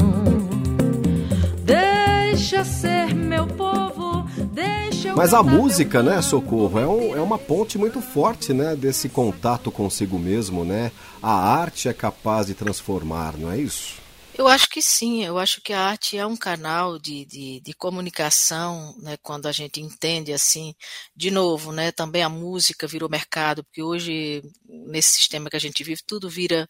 Deixa 1.63 2.65
ser 2.65 3.15
meu 3.15 3.47
povo, 3.47 4.25
deixa 4.51 5.15
Mas 5.15 5.33
a 5.33 5.41
música, 5.41 6.03
né, 6.03 6.21
Socorro, 6.21 6.77
é, 6.77 6.85
um, 6.85 7.15
é 7.15 7.21
uma 7.21 7.37
ponte 7.37 7.77
muito 7.77 8.01
forte, 8.01 8.51
né, 8.51 8.75
desse 8.75 9.07
contato 9.07 9.71
consigo 9.71 10.19
mesmo, 10.19 10.65
né? 10.65 10.91
A 11.23 11.31
arte 11.31 11.87
é 11.87 11.93
capaz 11.93 12.47
de 12.47 12.55
transformar, 12.55 13.35
não 13.37 13.49
é 13.49 13.57
isso? 13.57 14.00
Eu 14.37 14.47
acho 14.47 14.69
que 14.69 14.81
sim, 14.81 15.23
eu 15.25 15.37
acho 15.37 15.61
que 15.61 15.73
a 15.73 15.79
arte 15.81 16.17
é 16.17 16.25
um 16.25 16.37
canal 16.37 16.97
de, 16.97 17.25
de, 17.25 17.59
de, 17.59 17.73
comunicação, 17.73 18.95
né, 18.99 19.17
quando 19.21 19.45
a 19.45 19.51
gente 19.51 19.81
entende 19.81 20.31
assim, 20.31 20.73
de 21.15 21.29
novo, 21.29 21.71
né, 21.71 21.91
também 21.91 22.23
a 22.23 22.29
música 22.29 22.87
virou 22.87 23.09
mercado, 23.09 23.63
porque 23.63 23.83
hoje, 23.83 24.41
nesse 24.65 25.11
sistema 25.15 25.49
que 25.49 25.57
a 25.57 25.59
gente 25.59 25.83
vive, 25.83 26.01
tudo 26.07 26.29
vira, 26.29 26.67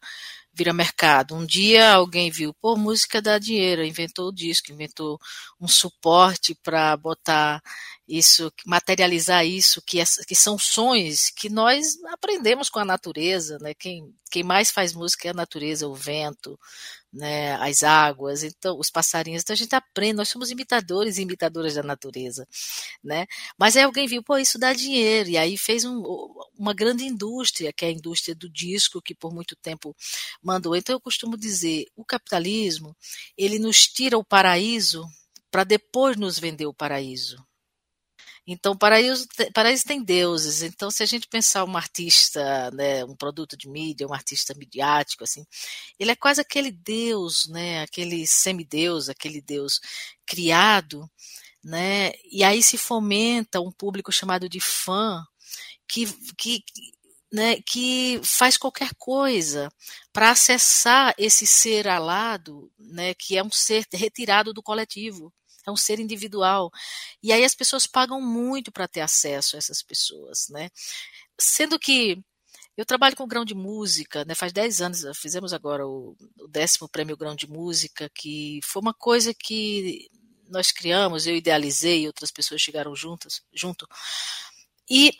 vira 0.53 0.73
mercado. 0.73 1.35
Um 1.35 1.45
dia 1.45 1.93
alguém 1.93 2.29
viu, 2.29 2.53
pô, 2.53 2.75
música 2.75 3.21
dá 3.21 3.37
dinheiro, 3.39 3.83
inventou 3.83 4.29
o 4.29 4.33
disco, 4.33 4.71
inventou 4.71 5.19
um 5.59 5.67
suporte 5.67 6.55
para 6.55 6.95
botar 6.97 7.61
isso, 8.07 8.51
materializar 8.65 9.45
isso, 9.45 9.81
que, 9.81 10.03
que 10.27 10.35
são 10.35 10.57
sonhos 10.57 11.29
que 11.29 11.49
nós 11.49 11.95
aprendemos 12.11 12.69
com 12.69 12.79
a 12.79 12.85
natureza, 12.85 13.57
né? 13.61 13.73
Quem, 13.73 14.13
quem 14.29 14.43
mais 14.43 14.69
faz 14.71 14.93
música 14.93 15.27
é 15.27 15.31
a 15.31 15.33
natureza, 15.33 15.87
o 15.87 15.95
vento, 15.95 16.59
né? 17.11 17.55
As 17.55 17.83
águas, 17.83 18.43
então 18.43 18.77
os 18.79 18.89
passarinhos. 18.89 19.41
Então 19.41 19.53
a 19.53 19.57
gente 19.57 19.75
aprende, 19.75 20.13
nós 20.13 20.29
somos 20.29 20.49
imitadores 20.49 21.17
e 21.17 21.21
imitadoras 21.23 21.75
da 21.75 21.83
natureza, 21.83 22.47
né? 23.03 23.25
Mas 23.57 23.75
aí 23.75 23.83
alguém 23.83 24.07
viu, 24.07 24.23
pô, 24.23 24.37
isso 24.37 24.57
dá 24.57 24.73
dinheiro 24.73 25.29
e 25.29 25.37
aí 25.37 25.57
fez 25.57 25.83
um, 25.85 26.01
uma 26.57 26.73
grande 26.73 27.03
indústria, 27.03 27.73
que 27.73 27.85
é 27.85 27.89
a 27.89 27.91
indústria 27.91 28.35
do 28.35 28.49
disco, 28.49 29.01
que 29.01 29.15
por 29.15 29.33
muito 29.33 29.55
tempo 29.55 29.95
mandou. 30.41 30.75
Então 30.75 30.95
eu 30.95 31.01
costumo 31.01 31.37
dizer, 31.37 31.85
o 31.95 32.05
capitalismo 32.05 32.95
ele 33.37 33.59
nos 33.59 33.87
tira 33.87 34.17
o 34.17 34.23
paraíso 34.23 35.05
para 35.49 35.63
depois 35.63 36.15
nos 36.17 36.39
vender 36.39 36.65
o 36.65 36.73
paraíso. 36.73 37.37
Então, 38.51 38.77
paraíso, 38.77 39.27
paraíso 39.53 39.85
tem 39.85 40.03
deuses. 40.03 40.61
Então, 40.61 40.91
se 40.91 41.01
a 41.03 41.05
gente 41.05 41.27
pensar 41.27 41.63
um 41.65 41.77
artista, 41.77 42.69
né, 42.71 43.03
um 43.05 43.15
produto 43.15 43.55
de 43.57 43.69
mídia, 43.69 44.07
um 44.07 44.13
artista 44.13 44.53
midiático, 44.55 45.23
assim, 45.23 45.45
ele 45.99 46.11
é 46.11 46.15
quase 46.15 46.41
aquele 46.41 46.71
deus, 46.71 47.47
né, 47.47 47.81
aquele 47.81 48.27
semideus, 48.27 49.09
aquele 49.09 49.41
deus 49.41 49.79
criado, 50.25 51.09
né, 51.63 52.11
e 52.31 52.43
aí 52.43 52.61
se 52.63 52.77
fomenta 52.77 53.61
um 53.61 53.71
público 53.71 54.11
chamado 54.11 54.49
de 54.49 54.59
fã, 54.59 55.25
que, 55.87 56.05
que, 56.37 56.63
né, 57.31 57.61
que 57.65 58.19
faz 58.23 58.57
qualquer 58.57 58.91
coisa 58.97 59.71
para 60.13 60.31
acessar 60.31 61.13
esse 61.17 61.47
ser 61.47 61.87
alado, 61.87 62.71
né, 62.79 63.13
que 63.13 63.37
é 63.37 63.43
um 63.43 63.51
ser 63.51 63.85
retirado 63.93 64.53
do 64.53 64.63
coletivo 64.63 65.33
é 65.65 65.71
um 65.71 65.75
ser 65.75 65.99
individual. 65.99 66.71
E 67.21 67.31
aí 67.31 67.43
as 67.43 67.55
pessoas 67.55 67.87
pagam 67.87 68.21
muito 68.21 68.71
para 68.71 68.87
ter 68.87 69.01
acesso 69.01 69.55
a 69.55 69.59
essas 69.59 69.81
pessoas, 69.81 70.47
né? 70.49 70.69
Sendo 71.39 71.79
que 71.79 72.23
eu 72.77 72.85
trabalho 72.85 73.15
com 73.15 73.27
grão 73.27 73.45
de 73.45 73.53
música, 73.53 74.25
né? 74.25 74.33
Faz 74.35 74.53
10 74.53 74.81
anos, 74.81 75.03
fizemos 75.17 75.53
agora 75.53 75.87
o, 75.87 76.15
o 76.39 76.47
décimo 76.47 76.89
prêmio 76.89 77.17
grão 77.17 77.35
de 77.35 77.47
música, 77.47 78.09
que 78.13 78.59
foi 78.63 78.81
uma 78.81 78.93
coisa 78.93 79.33
que 79.33 80.09
nós 80.49 80.71
criamos, 80.71 81.25
eu 81.25 81.35
idealizei, 81.35 82.07
outras 82.07 82.31
pessoas 82.31 82.61
chegaram 82.61 82.95
juntas, 82.95 83.41
junto. 83.53 83.87
E 84.89 85.13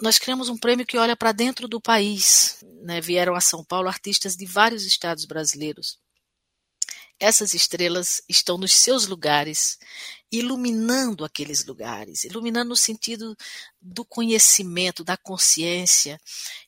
nós 0.00 0.18
criamos 0.18 0.48
um 0.48 0.58
prêmio 0.58 0.86
que 0.86 0.98
olha 0.98 1.16
para 1.16 1.32
dentro 1.32 1.66
do 1.66 1.80
país. 1.80 2.62
Né? 2.82 3.00
Vieram 3.00 3.34
a 3.34 3.40
São 3.40 3.64
Paulo 3.64 3.88
artistas 3.88 4.36
de 4.36 4.44
vários 4.44 4.84
estados 4.84 5.24
brasileiros. 5.24 5.98
Essas 7.18 7.54
estrelas 7.54 8.22
estão 8.28 8.58
nos 8.58 8.72
seus 8.72 9.06
lugares, 9.06 9.78
iluminando 10.30 11.24
aqueles 11.24 11.64
lugares, 11.64 12.24
iluminando 12.24 12.70
no 12.70 12.76
sentido 12.76 13.36
do 13.80 14.04
conhecimento, 14.04 15.02
da 15.02 15.16
consciência 15.16 16.20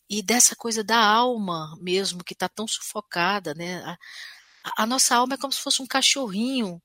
e 0.08 0.22
dessa 0.22 0.56
coisa 0.56 0.82
da 0.82 0.98
alma 0.98 1.76
mesmo 1.80 2.24
que 2.24 2.32
está 2.32 2.48
tão 2.48 2.66
sufocada, 2.66 3.54
né? 3.54 3.82
A, 3.84 4.82
a, 4.84 4.86
nossa 4.86 5.16
alma 5.16 5.34
é 5.34 5.38
como 5.38 5.52
se 5.52 5.60
fosse 5.60 5.82
um 5.82 5.86
cachorrinho, 5.86 6.80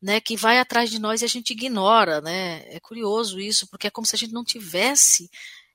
né? 0.00 0.20
Que 0.20 0.36
vai 0.36 0.58
atrás 0.58 0.90
de 0.90 0.98
nós 0.98 1.22
e 1.22 1.24
a 1.24 1.28
gente 1.28 1.52
ignora, 1.52 2.20
né? 2.20 2.62
É 2.74 2.80
curioso 2.80 3.40
isso, 3.40 3.66
porque 3.68 3.88
é 3.88 3.90
como 3.90 4.06
se 4.06 4.14
a 4.14 4.18
gente 4.18 4.32
não 4.32 4.44
tivesse 4.44 5.30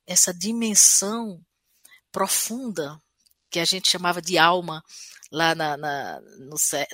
essa 0.08 0.34
dimensão 0.34 1.42
profunda 2.12 3.02
que 3.56 3.60
a 3.62 3.64
gente 3.64 3.90
chamava 3.90 4.22
de 4.22 4.38
alma 4.38 4.84
lá 5.32 5.56
na, 5.56 5.78
na, 5.78 6.20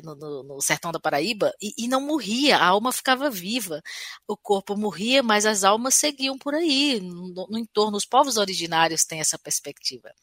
no, 0.03 0.15
no, 0.15 0.43
no, 0.43 0.61
sertão 0.61 0.91
da 0.91 0.99
Paraíba 0.99 1.51
e, 1.59 1.73
e, 1.75 1.87
não 1.87 1.99
morria, 1.99 2.57
a 2.57 2.67
alma 2.67 2.91
ficava 2.91 3.31
viva. 3.31 3.81
O 4.27 4.37
corpo 4.37 4.77
morria, 4.77 5.23
mas 5.23 5.47
as 5.47 5.63
almas 5.63 5.95
seguiam 5.95 6.37
por 6.37 6.53
aí, 6.53 6.99
no, 7.01 7.47
no 7.49 7.57
entorno. 7.57 7.97
Os 7.97 8.05
povos 8.05 8.37
originários 8.37 9.03
têm 9.03 9.19
essa 9.19 9.39
perspectiva. 9.39 10.13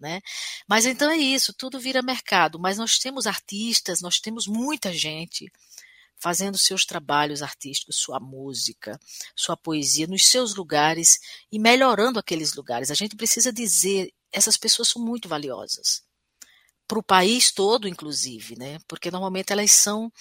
Né? 0.00 0.22
Mas 0.66 0.86
então 0.86 1.10
é 1.10 1.18
isso, 1.18 1.52
tudo 1.52 1.78
vira 1.78 2.00
mercado. 2.00 2.58
Mas 2.58 2.78
nós 2.78 2.98
temos 2.98 3.26
artistas, 3.26 4.00
nós 4.00 4.18
temos 4.18 4.46
muita 4.46 4.90
gente 4.90 5.52
fazendo 6.16 6.56
seus 6.56 6.86
trabalhos 6.86 7.42
artísticos, 7.42 7.96
sua 7.96 8.18
música, 8.18 8.98
sua 9.36 9.54
poesia 9.54 10.06
nos 10.06 10.26
seus 10.28 10.54
lugares 10.54 11.18
e 11.52 11.58
melhorando 11.58 12.18
aqueles 12.18 12.54
lugares. 12.54 12.90
A 12.90 12.94
gente 12.94 13.14
precisa 13.16 13.52
dizer, 13.52 14.10
essas 14.34 14.56
pessoas 14.56 14.88
são 14.88 15.02
muito 15.02 15.28
valiosas 15.28 16.02
para 16.86 16.98
o 16.98 17.02
país 17.02 17.50
todo, 17.50 17.88
inclusive, 17.88 18.58
né? 18.58 18.78
Porque 18.86 19.10
normalmente 19.10 19.52
elas 19.52 19.70
são 19.70 20.12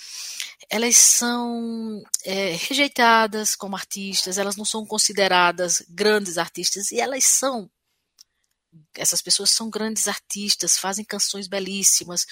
elas 0.70 0.96
são 0.96 2.02
é, 2.24 2.56
rejeitadas 2.56 3.56
como 3.56 3.76
artistas, 3.76 4.38
elas 4.38 4.56
não 4.56 4.64
são 4.66 4.86
consideradas 4.86 5.84
grandes 5.90 6.38
artistas 6.38 6.92
e 6.92 7.00
elas 7.00 7.26
são 7.26 7.70
essas 8.96 9.22
pessoas 9.22 9.52
são 9.52 9.70
grandes 9.70 10.08
artistas, 10.08 10.78
fazem 10.78 11.06
canções 11.06 11.48
belíssimas 11.48 12.26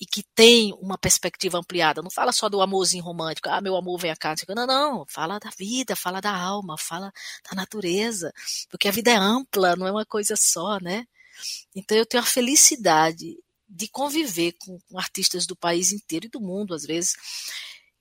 e 0.00 0.06
que 0.06 0.22
têm 0.34 0.72
uma 0.80 0.96
perspectiva 0.96 1.58
ampliada. 1.58 2.02
Não 2.02 2.10
fala 2.10 2.32
só 2.32 2.48
do 2.48 2.62
amorzinho 2.62 3.02
romântico, 3.02 3.48
ah, 3.48 3.60
meu 3.60 3.76
amor 3.76 3.98
vem 3.98 4.14
cá. 4.16 4.34
Não, 4.54 4.66
não, 4.66 5.06
fala 5.06 5.38
da 5.38 5.50
vida, 5.50 5.96
fala 5.96 6.20
da 6.20 6.34
alma, 6.34 6.76
fala 6.78 7.12
da 7.48 7.56
natureza, 7.56 8.32
porque 8.70 8.88
a 8.88 8.92
vida 8.92 9.10
é 9.10 9.16
ampla, 9.16 9.76
não 9.76 9.86
é 9.86 9.90
uma 9.90 10.06
coisa 10.06 10.34
só, 10.36 10.78
né? 10.80 11.06
Então 11.74 11.96
eu 11.96 12.06
tenho 12.06 12.22
a 12.22 12.26
felicidade 12.26 13.36
de 13.68 13.88
conviver 13.88 14.52
com 14.52 14.78
artistas 14.96 15.46
do 15.46 15.54
país 15.54 15.92
inteiro 15.92 16.26
e 16.26 16.30
do 16.30 16.40
mundo, 16.40 16.74
às 16.74 16.84
vezes, 16.84 17.14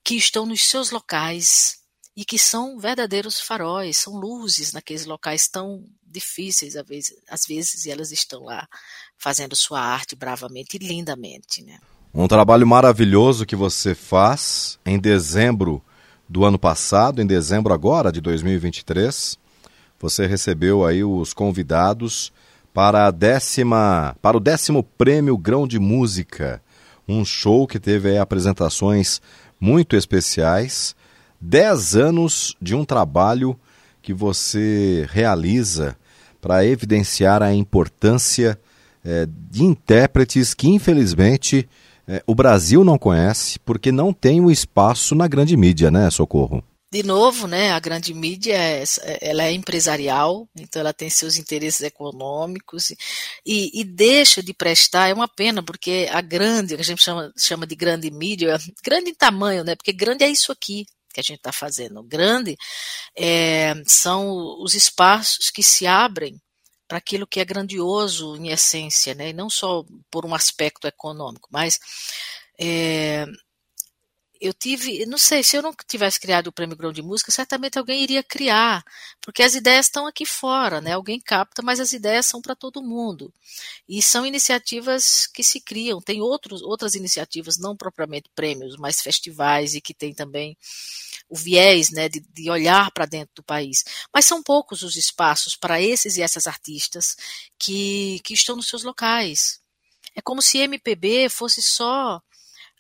que 0.04 0.16
estão 0.16 0.46
nos 0.46 0.64
seus 0.64 0.92
locais 0.92 1.82
e 2.18 2.26
que 2.26 2.40
são 2.40 2.80
verdadeiros 2.80 3.40
faróis, 3.40 3.96
são 3.96 4.16
luzes 4.16 4.74
naqueles 4.74 5.06
locais 5.06 5.48
tão 5.48 5.84
difíceis 6.04 6.76
às 6.76 6.88
vezes, 6.88 7.14
às 7.30 7.42
vezes 7.48 7.86
e 7.86 7.92
elas 7.92 8.12
estão 8.12 8.44
lá 8.44 8.68
fazendo 9.20 9.56
sua 9.56 9.80
arte 9.80 10.16
bravamente 10.16 10.78
e 10.78 10.80
lindamente, 10.80 11.64
né? 11.64 11.78
Um 12.12 12.28
trabalho 12.28 12.66
maravilhoso 12.66 13.46
que 13.46 13.56
você 13.56 13.94
faz 13.94 14.80
em 14.84 14.98
dezembro 14.98 15.80
do 16.28 16.44
ano 16.44 16.58
passado, 16.58 17.22
em 17.22 17.28
dezembro 17.28 17.72
agora 17.72 18.12
de 18.12 18.20
2023. 18.20 19.38
Você 20.00 20.26
recebeu 20.26 20.84
aí 20.84 21.04
os 21.04 21.34
convidados 21.34 22.34
para 22.74 23.06
a 23.06 23.12
décima, 23.12 24.16
para 24.24 24.38
o 24.38 24.40
décimo 24.40 24.82
prêmio 24.82 25.38
Grão 25.38 25.68
de 25.68 25.78
Música, 25.78 26.64
um 27.08 27.24
show 27.24 27.68
que 27.68 27.80
teve 27.80 28.18
apresentações 28.18 29.22
muito 29.60 29.96
especiais, 29.96 30.96
dez 31.40 31.96
anos 31.96 32.56
de 32.62 32.76
um 32.76 32.86
trabalho 32.86 33.60
que 34.02 34.14
você 34.14 35.08
realiza 35.10 35.98
para 36.40 36.66
evidenciar 36.66 37.42
a 37.44 37.54
importância 37.54 38.60
é, 39.04 39.28
de 39.28 39.64
intérpretes 39.64 40.54
que 40.54 40.68
infelizmente 40.68 41.68
é, 42.08 42.24
o 42.26 42.34
Brasil 42.34 42.84
não 42.84 42.98
conhece 42.98 43.60
porque 43.60 43.92
não 43.92 44.14
tem 44.14 44.40
o 44.40 44.52
espaço 44.52 45.14
na 45.14 45.28
grande 45.28 45.58
mídia, 45.58 45.92
né, 45.92 46.10
Socorro? 46.10 46.64
de 46.90 47.04
novo, 47.04 47.48
né, 47.48 47.72
a 47.72 47.80
grande 47.80 48.14
mídia 48.14 48.56
é, 48.56 48.84
ela 49.22 49.44
é 49.44 49.52
empresarial, 49.52 50.48
então 50.56 50.80
ela 50.80 50.94
tem 50.94 51.10
seus 51.10 51.36
interesses 51.38 51.82
econômicos 51.82 52.92
e, 53.46 53.82
e, 53.82 53.84
deixa 53.84 54.42
de 54.42 54.54
prestar, 54.54 55.10
é 55.10 55.14
uma 55.14 55.28
pena, 55.28 55.62
porque 55.62 56.08
a 56.10 56.22
grande, 56.22 56.76
que 56.76 56.82
a 56.82 56.86
gente 56.86 57.04
chama, 57.04 57.32
chama 57.38 57.68
de 57.68 57.76
grande 57.76 58.10
mídia, 58.10 58.58
grande 58.84 59.10
em 59.10 59.14
tamanho, 59.14 59.66
né, 59.66 59.76
porque 59.76 59.92
grande 59.92 60.24
é 60.24 60.30
isso 60.30 60.52
aqui 60.52 60.86
que 61.18 61.22
a 61.22 61.24
gente 61.24 61.40
está 61.40 61.52
fazendo, 61.52 62.04
grande 62.04 62.56
é, 63.18 63.74
são 63.88 64.62
os 64.62 64.76
espaços 64.76 65.50
que 65.50 65.64
se 65.64 65.88
abrem 65.88 66.40
para 66.88 67.00
aquilo 67.00 67.28
que 67.28 67.40
é 67.40 67.46
grandioso 67.46 68.36
em 68.38 68.50
essência, 68.50 69.16
né, 69.16 69.30
e 69.30 69.34
não 69.34 69.50
só 69.50 69.84
por 70.12 70.26
um 70.26 70.36
aspecto 70.36 70.88
econômico, 70.88 71.50
mas 71.52 71.80
é, 72.60 73.26
eu 74.42 74.54
tive, 74.54 75.06
não 75.06 75.18
sei, 75.18 75.44
se 75.44 75.56
eu 75.56 75.62
não 75.62 75.74
tivesse 75.88 76.20
criado 76.20 76.48
o 76.48 76.52
Prêmio 76.52 76.76
Grão 76.76 76.92
de 76.92 77.02
Música, 77.02 77.32
certamente 77.32 77.78
alguém 77.78 78.04
iria 78.04 78.24
criar, 78.24 78.84
porque 79.22 79.44
as 79.44 79.56
ideias 79.56 79.88
estão 79.88 80.08
aqui 80.08 80.26
fora, 80.26 80.82
né? 80.82 80.94
Alguém 80.94 81.20
capta, 81.20 81.62
mas 81.62 81.80
as 81.80 81.94
ideias 81.94 82.26
são 82.26 82.42
para 82.42 82.56
todo 82.56 82.84
mundo. 82.84 83.34
E 83.88 84.02
são 84.02 84.26
iniciativas 84.26 85.28
que 85.28 85.44
se 85.44 85.62
criam. 85.62 86.02
Tem 86.02 86.22
outros, 86.22 86.62
outras 86.62 86.96
iniciativas, 86.96 87.58
não 87.58 87.76
propriamente 87.76 88.30
prêmios, 88.36 88.76
mas 88.78 89.02
festivais 89.02 89.74
e 89.74 89.82
que 89.82 89.94
tem 89.94 90.14
também 90.14 90.58
o 91.30 91.36
viés, 91.36 91.92
né, 91.92 92.08
de, 92.08 92.20
de 92.20 92.50
olhar 92.50 92.92
para 92.92 93.06
dentro 93.06 93.36
do 93.36 93.44
país. 93.44 93.84
Mas 94.14 94.26
são 94.26 94.42
poucos 94.42 94.84
os 94.84 94.96
espaços 94.96 95.56
para 95.56 95.82
esses 95.82 96.18
e 96.18 96.22
essas 96.22 96.48
artistas 96.48 97.16
que, 97.60 98.20
que 98.24 98.34
estão 98.34 98.56
nos 98.56 98.68
seus 98.68 98.84
locais. 98.84 99.60
É 100.16 100.22
como 100.22 100.42
se 100.42 100.58
MPB 100.58 101.30
fosse 101.30 101.62
só 101.62 102.22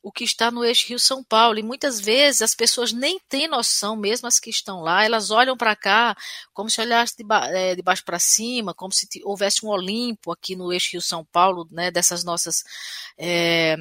o 0.07 0.11
que 0.11 0.23
está 0.23 0.49
no 0.49 0.63
eixo 0.63 0.87
Rio-São 0.87 1.21
Paulo. 1.21 1.59
E 1.59 1.63
muitas 1.63 1.99
vezes 1.99 2.41
as 2.41 2.55
pessoas 2.55 2.93
nem 2.93 3.19
têm 3.27 3.45
noção, 3.45 3.97
mesmo 3.97 4.25
as 4.25 4.39
que 4.39 4.49
estão 4.49 4.79
lá, 4.79 5.03
elas 5.03 5.31
olham 5.31 5.57
para 5.57 5.75
cá 5.75 6.15
como 6.53 6.69
se 6.69 6.79
olhasse 6.79 7.17
de, 7.17 7.25
ba 7.25 7.45
é, 7.49 7.75
de 7.75 7.81
baixo 7.81 8.05
para 8.05 8.17
cima, 8.17 8.73
como 8.73 8.93
se 8.93 9.05
houvesse 9.25 9.65
um 9.65 9.69
Olimpo 9.69 10.31
aqui 10.31 10.55
no 10.55 10.71
eixo 10.71 10.91
Rio-São 10.93 11.25
Paulo, 11.25 11.67
né, 11.69 11.91
dessas 11.91 12.23
nossas 12.23 12.63
é, 13.17 13.75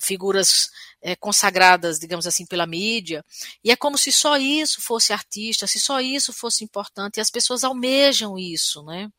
figuras 0.00 0.70
é, 1.02 1.14
consagradas, 1.16 1.98
digamos 1.98 2.26
assim, 2.26 2.46
pela 2.46 2.66
mídia. 2.66 3.22
E 3.62 3.70
é 3.70 3.76
como 3.76 3.98
se 3.98 4.10
só 4.10 4.38
isso 4.38 4.80
fosse 4.80 5.12
artista, 5.12 5.66
se 5.66 5.78
só 5.78 6.00
isso 6.00 6.32
fosse 6.32 6.64
importante. 6.64 7.18
E 7.18 7.20
as 7.20 7.30
pessoas 7.30 7.62
almejam 7.62 8.38
isso, 8.38 8.82
né? 8.84 9.10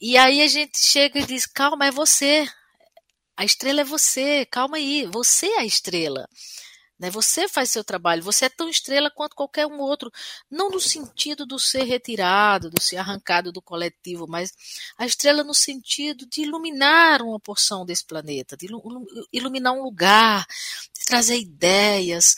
E 0.00 0.16
aí 0.16 0.40
a 0.40 0.46
gente 0.46 0.78
chega 0.78 1.18
e 1.18 1.26
diz: 1.26 1.44
calma, 1.44 1.86
é 1.86 1.90
você. 1.90 2.48
A 3.36 3.44
estrela 3.44 3.80
é 3.80 3.84
você, 3.84 4.46
calma 4.46 4.76
aí, 4.76 5.06
você 5.06 5.46
é 5.46 5.58
a 5.60 5.64
estrela. 5.64 6.28
Né? 7.02 7.10
Você 7.10 7.48
faz 7.48 7.68
seu 7.70 7.82
trabalho, 7.82 8.22
você 8.22 8.44
é 8.44 8.48
tão 8.48 8.68
estrela 8.68 9.10
quanto 9.10 9.34
qualquer 9.34 9.66
um 9.66 9.80
outro. 9.80 10.08
Não 10.48 10.70
no 10.70 10.78
sentido 10.78 11.44
do 11.44 11.58
ser 11.58 11.82
retirado, 11.82 12.70
do 12.70 12.80
ser 12.80 12.98
arrancado 12.98 13.50
do 13.50 13.60
coletivo, 13.60 14.28
mas 14.28 14.52
a 14.96 15.04
estrela 15.04 15.42
no 15.42 15.52
sentido 15.52 16.24
de 16.26 16.42
iluminar 16.42 17.20
uma 17.20 17.40
porção 17.40 17.84
desse 17.84 18.04
planeta, 18.04 18.56
de 18.56 18.68
iluminar 19.32 19.72
um 19.72 19.82
lugar, 19.82 20.46
de 20.96 21.04
trazer 21.04 21.38
ideias, 21.38 22.36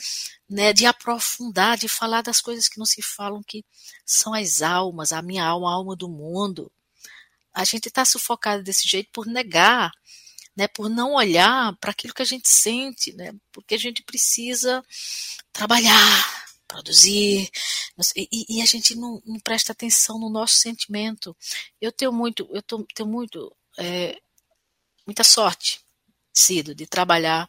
né, 0.48 0.72
de 0.72 0.87
aprofundar, 0.87 1.76
de 1.76 1.87
falar 1.87 2.22
das 2.22 2.40
coisas 2.40 2.66
que 2.66 2.78
não 2.78 2.87
se 2.87 3.02
falam, 3.02 3.42
que 3.42 3.62
são 4.02 4.33
as 4.33 4.62
almas, 4.62 5.12
a 5.12 5.20
minha 5.20 5.44
alma, 5.44 5.68
a 5.68 5.74
alma 5.74 5.94
do 5.94 6.09
mundo. 6.09 6.72
A 7.52 7.64
gente 7.64 7.88
está 7.88 8.02
sufocado 8.04 8.62
desse 8.62 8.88
jeito 8.88 9.11
por 9.12 9.26
negar 9.26 9.92
né, 10.57 10.69
por 10.69 10.88
não 10.88 11.14
olhar 11.14 11.77
para 11.77 11.90
aquilo 11.90 12.14
que 12.14 12.23
a 12.23 12.27
gente 12.27 12.49
sente, 12.49 13.12
né, 13.12 13.33
porque 13.53 13.75
a 13.75 13.79
gente 13.79 14.03
precisa 14.03 14.85
trabalhar, 15.53 16.47
produzir, 16.69 17.51
e, 18.17 18.59
e 18.59 18.62
a 18.62 18.67
gente 18.67 18.95
não, 18.95 19.23
não, 19.25 19.38
presta 19.40 19.73
atenção 19.73 20.19
no 20.19 20.29
nosso 20.29 20.57
sentimento. 20.57 21.37
Eu 21.81 21.93
tenho 21.93 22.12
muito, 22.12 22.49
eu 22.53 22.62
tô, 22.62 22.85
tenho 22.95 23.09
muito, 23.09 23.55
é, 23.79 24.21
muita 25.07 25.25
sorte, 25.25 25.81
sido 26.33 26.75
de 26.75 26.87
trabalhar 26.87 27.49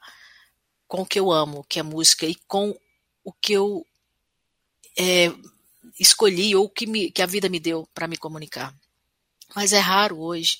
com 0.87 1.01
o 1.01 1.05
que 1.05 1.19
eu 1.19 1.31
amo, 1.31 1.65
que 1.67 1.79
é 1.79 1.83
música, 1.83 2.25
e 2.25 2.35
com 2.47 2.77
o 3.23 3.33
que 3.33 3.53
eu 3.53 3.85
é, 4.97 5.31
escolhi 5.99 6.55
ou 6.55 6.69
que, 6.69 6.85
me, 6.85 7.11
que 7.11 7.21
a 7.21 7.25
vida 7.25 7.49
me 7.49 7.59
deu 7.59 7.87
para 7.93 8.07
me 8.07 8.17
comunicar. 8.17 8.73
Mas 9.55 9.73
é 9.73 9.79
raro 9.79 10.19
hoje 10.19 10.59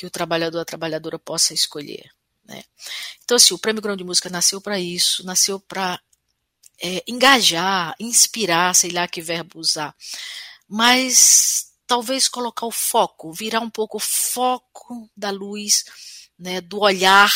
que 0.00 0.06
o 0.06 0.10
trabalhador, 0.10 0.60
a 0.60 0.64
trabalhadora 0.64 1.18
possa 1.18 1.52
escolher. 1.52 2.10
Né? 2.42 2.64
Então, 3.22 3.36
assim, 3.36 3.52
o 3.52 3.58
Prêmio 3.58 3.82
Grão 3.82 3.94
de 3.94 4.02
Música 4.02 4.30
nasceu 4.30 4.58
para 4.58 4.80
isso, 4.80 5.26
nasceu 5.26 5.60
para 5.60 6.00
é, 6.82 7.04
engajar, 7.06 7.94
inspirar, 8.00 8.74
sei 8.74 8.92
lá 8.92 9.06
que 9.06 9.20
verbo 9.20 9.60
usar, 9.60 9.94
mas 10.66 11.66
talvez 11.86 12.28
colocar 12.28 12.64
o 12.64 12.70
foco, 12.70 13.30
virar 13.30 13.60
um 13.60 13.68
pouco 13.68 13.98
o 13.98 14.00
foco 14.00 15.06
da 15.14 15.28
luz, 15.28 15.84
né, 16.38 16.62
do 16.62 16.80
olhar 16.80 17.30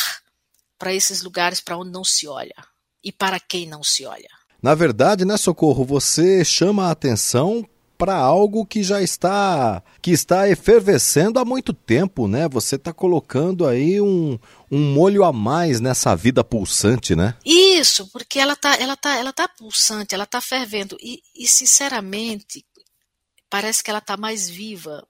para 0.79 0.95
esses 0.95 1.21
lugares 1.23 1.61
para 1.61 1.77
onde 1.77 1.91
não 1.91 2.03
se 2.03 2.27
olha 2.27 2.57
e 3.03 3.13
para 3.13 3.39
quem 3.39 3.67
não 3.67 3.85
se 3.85 4.07
olha. 4.07 4.31
Na 4.63 4.75
verdade, 4.75 5.27
né, 5.27 5.37
Socorro, 5.37 5.85
você 5.85 6.43
chama 6.43 6.87
a 6.87 6.93
atenção 6.93 7.69
para 7.97 8.17
algo 8.17 8.67
que 8.67 8.83
já 8.83 9.01
está 9.03 9.83
que 10.03 10.11
está 10.11 10.49
efervescendo 10.49 11.39
há 11.39 11.45
muito 11.45 11.73
tempo, 11.73 12.27
né? 12.29 12.49
Você 12.49 12.77
está 12.77 12.93
colocando 12.93 13.67
aí 13.67 14.01
um, 14.01 14.39
um 14.71 14.93
molho 14.93 15.25
a 15.25 15.33
mais 15.33 15.81
nessa 15.81 16.15
vida 16.15 16.43
pulsante, 16.45 17.15
né? 17.15 17.37
Isso, 17.45 18.09
porque 18.11 18.39
ela 18.39 18.57
tá 18.57 18.77
ela 18.77 18.97
tá 18.97 19.17
ela 19.17 19.33
tá 19.33 19.49
pulsante, 19.49 20.15
ela 20.15 20.27
tá 20.27 20.41
fervendo 20.41 20.97
e, 21.01 21.23
e 21.35 21.47
sinceramente 21.47 22.65
parece 23.49 23.83
que 23.83 23.91
ela 23.91 24.01
está 24.01 24.17
mais 24.17 24.49
viva 24.49 25.07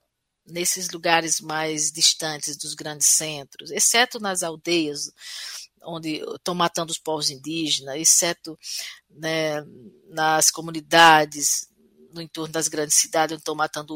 nesses 0.47 0.89
lugares 0.91 1.41
mais 1.41 1.91
distantes 1.91 2.55
dos 2.55 2.75
grandes 2.75 3.07
centros, 3.07 3.71
exceto 3.71 4.19
nas 4.19 4.43
aldeias 4.43 5.11
onde 5.87 6.21
estão 6.35 6.55
matando 6.55 6.91
os 6.91 6.99
povos 6.99 7.29
indígenas, 7.29 7.95
exceto 7.95 8.57
né, 9.09 9.63
nas 10.09 10.49
comunidades 10.49 11.67
no 12.15 12.21
entorno 12.21 12.51
das 12.51 12.67
grandes 12.67 12.95
cidades 12.95 13.33
onde 13.33 13.41
estão 13.41 13.53
matando 13.53 13.95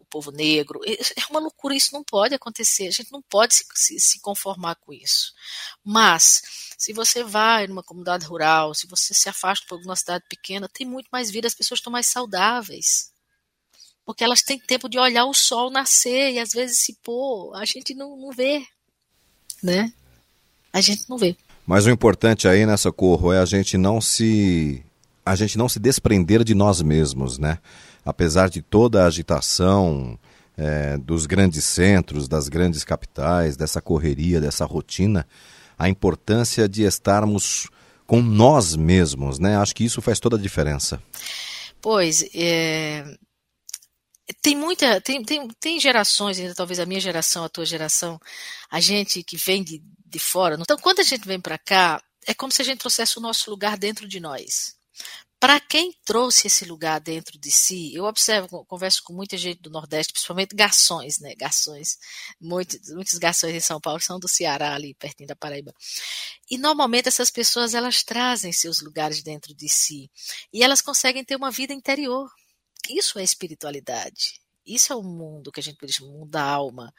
o 0.00 0.04
povo 0.10 0.32
negro. 0.32 0.80
É 0.86 1.30
uma 1.30 1.38
loucura, 1.38 1.74
isso 1.74 1.92
não 1.92 2.02
pode 2.02 2.34
acontecer, 2.34 2.88
a 2.88 2.90
gente 2.90 3.12
não 3.12 3.22
pode 3.22 3.54
se, 3.54 3.64
se, 3.74 4.00
se 4.00 4.20
conformar 4.20 4.76
com 4.76 4.92
isso. 4.92 5.32
Mas, 5.84 6.42
se 6.76 6.92
você 6.92 7.22
vai 7.22 7.66
numa 7.66 7.82
comunidade 7.82 8.24
rural, 8.24 8.74
se 8.74 8.86
você 8.86 9.12
se 9.12 9.28
afasta 9.28 9.66
por 9.68 9.80
uma 9.80 9.94
cidade 9.94 10.24
pequena, 10.28 10.68
tem 10.68 10.86
muito 10.86 11.08
mais 11.12 11.30
vida, 11.30 11.46
as 11.46 11.54
pessoas 11.54 11.78
estão 11.78 11.92
mais 11.92 12.06
saudáveis. 12.06 13.12
Porque 14.04 14.24
elas 14.24 14.42
têm 14.42 14.58
tempo 14.58 14.88
de 14.88 14.98
olhar 14.98 15.26
o 15.26 15.34
sol 15.34 15.70
nascer 15.70 16.32
e 16.32 16.38
às 16.38 16.50
vezes 16.50 16.80
se 16.80 16.94
pôr, 17.02 17.54
a 17.54 17.64
gente 17.66 17.94
não, 17.94 18.16
não 18.16 18.32
vê, 18.32 18.66
né? 19.62 19.92
A 20.72 20.80
gente 20.80 21.08
não 21.08 21.18
vê. 21.18 21.36
Mas 21.66 21.84
o 21.84 21.90
importante 21.90 22.48
aí 22.48 22.64
nessa 22.64 22.90
corro 22.90 23.32
é 23.32 23.38
a 23.38 23.44
gente 23.44 23.76
não 23.76 24.00
se 24.00 24.82
a 25.28 25.36
gente 25.36 25.58
não 25.58 25.68
se 25.68 25.78
desprender 25.78 26.42
de 26.42 26.54
nós 26.54 26.80
mesmos, 26.80 27.38
né? 27.38 27.58
Apesar 28.04 28.48
de 28.48 28.62
toda 28.62 29.02
a 29.02 29.06
agitação 29.06 30.18
é, 30.56 30.96
dos 30.96 31.26
grandes 31.26 31.64
centros, 31.64 32.26
das 32.26 32.48
grandes 32.48 32.82
capitais, 32.82 33.56
dessa 33.56 33.80
correria, 33.80 34.40
dessa 34.40 34.64
rotina, 34.64 35.26
a 35.78 35.88
importância 35.88 36.68
de 36.68 36.82
estarmos 36.82 37.68
com 38.06 38.22
nós 38.22 38.74
mesmos, 38.74 39.38
né? 39.38 39.56
Acho 39.58 39.74
que 39.74 39.84
isso 39.84 40.00
faz 40.00 40.18
toda 40.18 40.36
a 40.36 40.40
diferença. 40.40 41.00
Pois, 41.80 42.24
é, 42.34 43.04
tem 44.42 44.56
muita, 44.56 45.00
tem, 45.00 45.22
tem, 45.22 45.46
tem 45.60 45.78
gerações, 45.78 46.38
ainda 46.38 46.54
talvez 46.54 46.80
a 46.80 46.86
minha 46.86 47.00
geração, 47.00 47.44
a 47.44 47.48
tua 47.48 47.66
geração, 47.66 48.18
a 48.70 48.80
gente 48.80 49.22
que 49.22 49.36
vem 49.36 49.62
de, 49.62 49.82
de 50.06 50.18
fora. 50.18 50.56
Então, 50.58 50.78
quando 50.78 51.00
a 51.00 51.04
gente 51.04 51.26
vem 51.28 51.38
para 51.38 51.58
cá, 51.58 52.02
é 52.26 52.32
como 52.32 52.50
se 52.50 52.62
a 52.62 52.64
gente 52.64 52.78
trouxesse 52.78 53.18
o 53.18 53.22
nosso 53.22 53.50
lugar 53.50 53.76
dentro 53.76 54.08
de 54.08 54.18
nós. 54.20 54.77
Para 55.40 55.60
quem 55.60 55.92
trouxe 56.04 56.48
esse 56.48 56.64
lugar 56.64 57.00
dentro 57.00 57.38
de 57.38 57.50
si, 57.50 57.94
eu 57.94 58.04
observo, 58.04 58.64
converso 58.66 59.02
com 59.04 59.12
muita 59.12 59.36
gente 59.36 59.60
do 59.60 59.70
Nordeste, 59.70 60.12
principalmente 60.12 60.54
garçons, 60.54 61.20
né? 61.20 61.32
Garçons, 61.36 61.96
muitos, 62.40 62.90
muitos 62.90 63.18
garçons 63.18 63.52
em 63.52 63.60
São 63.60 63.80
Paulo 63.80 64.00
são 64.00 64.18
do 64.18 64.26
Ceará, 64.26 64.74
ali 64.74 64.94
pertinho 64.94 65.28
da 65.28 65.36
Paraíba. 65.36 65.72
E 66.50 66.58
normalmente 66.58 67.06
essas 67.08 67.30
pessoas 67.30 67.72
elas 67.72 68.02
trazem 68.02 68.52
seus 68.52 68.80
lugares 68.80 69.22
dentro 69.22 69.54
de 69.54 69.68
si 69.68 70.10
e 70.52 70.64
elas 70.64 70.82
conseguem 70.82 71.24
ter 71.24 71.36
uma 71.36 71.52
vida 71.52 71.72
interior. 71.72 72.28
Isso 72.90 73.18
é 73.18 73.22
espiritualidade. 73.22 74.40
Isso 74.66 74.92
é 74.92 74.96
o 74.96 75.02
mundo 75.02 75.52
que 75.52 75.60
a 75.60 75.62
gente 75.62 75.78
o 76.02 76.06
mundo 76.06 76.30
da 76.30 76.42
alma. 76.42 76.92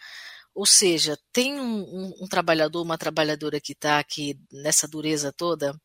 Ou 0.55 0.65
seja, 0.65 1.17
tem 1.31 1.59
um, 1.59 1.81
um, 1.81 2.13
um 2.21 2.27
trabalhador, 2.27 2.81
uma 2.83 2.97
trabalhadora 2.97 3.61
que 3.61 3.73
está 3.73 3.99
aqui 3.99 4.39
nessa 4.51 4.87
dureza 4.87 5.31
toda, 5.31 5.79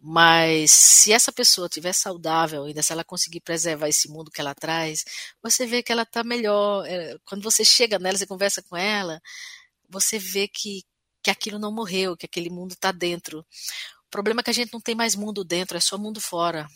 mas 0.00 0.70
se 0.70 1.12
essa 1.12 1.32
pessoa 1.32 1.66
estiver 1.66 1.92
saudável 1.92 2.64
ainda, 2.64 2.82
se 2.82 2.92
ela 2.92 3.02
conseguir 3.04 3.40
preservar 3.40 3.88
esse 3.88 4.08
mundo 4.08 4.30
que 4.30 4.40
ela 4.40 4.54
traz, 4.54 5.04
você 5.42 5.66
vê 5.66 5.82
que 5.82 5.90
ela 5.90 6.02
está 6.02 6.22
melhor. 6.22 6.86
É, 6.86 7.18
quando 7.24 7.42
você 7.42 7.64
chega 7.64 7.98
nela, 7.98 8.16
você 8.18 8.26
conversa 8.26 8.62
com 8.62 8.76
ela, 8.76 9.20
você 9.88 10.18
vê 10.18 10.48
que, 10.48 10.84
que 11.22 11.30
aquilo 11.30 11.58
não 11.58 11.72
morreu, 11.72 12.16
que 12.16 12.26
aquele 12.26 12.50
mundo 12.50 12.72
está 12.72 12.92
dentro. 12.92 13.40
O 14.06 14.10
problema 14.10 14.40
é 14.40 14.44
que 14.44 14.50
a 14.50 14.54
gente 14.54 14.72
não 14.72 14.80
tem 14.80 14.94
mais 14.94 15.14
mundo 15.16 15.42
dentro, 15.42 15.76
é 15.76 15.80
só 15.80 15.96
mundo 15.98 16.20
fora. 16.20 16.68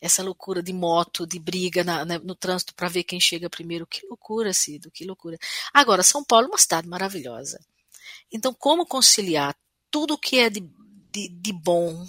Essa 0.00 0.22
loucura 0.22 0.62
de 0.62 0.72
moto, 0.72 1.26
de 1.26 1.38
briga 1.38 1.84
na, 1.84 2.04
na, 2.04 2.18
no 2.18 2.34
trânsito 2.34 2.74
para 2.74 2.88
ver 2.88 3.04
quem 3.04 3.20
chega 3.20 3.48
primeiro. 3.48 3.86
Que 3.86 4.06
loucura, 4.06 4.52
Cido, 4.52 4.90
que 4.90 5.04
loucura. 5.04 5.38
Agora, 5.72 6.02
São 6.02 6.24
Paulo 6.24 6.46
é 6.46 6.50
uma 6.50 6.58
cidade 6.58 6.88
maravilhosa. 6.88 7.60
Então, 8.30 8.52
como 8.52 8.86
conciliar 8.86 9.56
tudo 9.90 10.18
que 10.18 10.38
é 10.38 10.50
de 10.50 10.60
de, 11.12 11.28
de 11.28 11.52
bom, 11.52 12.04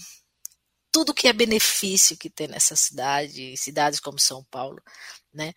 tudo 0.92 1.14
que 1.14 1.28
é 1.28 1.34
benefício 1.34 2.18
que 2.18 2.30
tem 2.30 2.48
nessa 2.48 2.76
cidade, 2.76 3.58
cidades 3.58 4.00
como 4.00 4.20
São 4.20 4.44
Paulo, 4.46 4.82
né? 5.34 5.54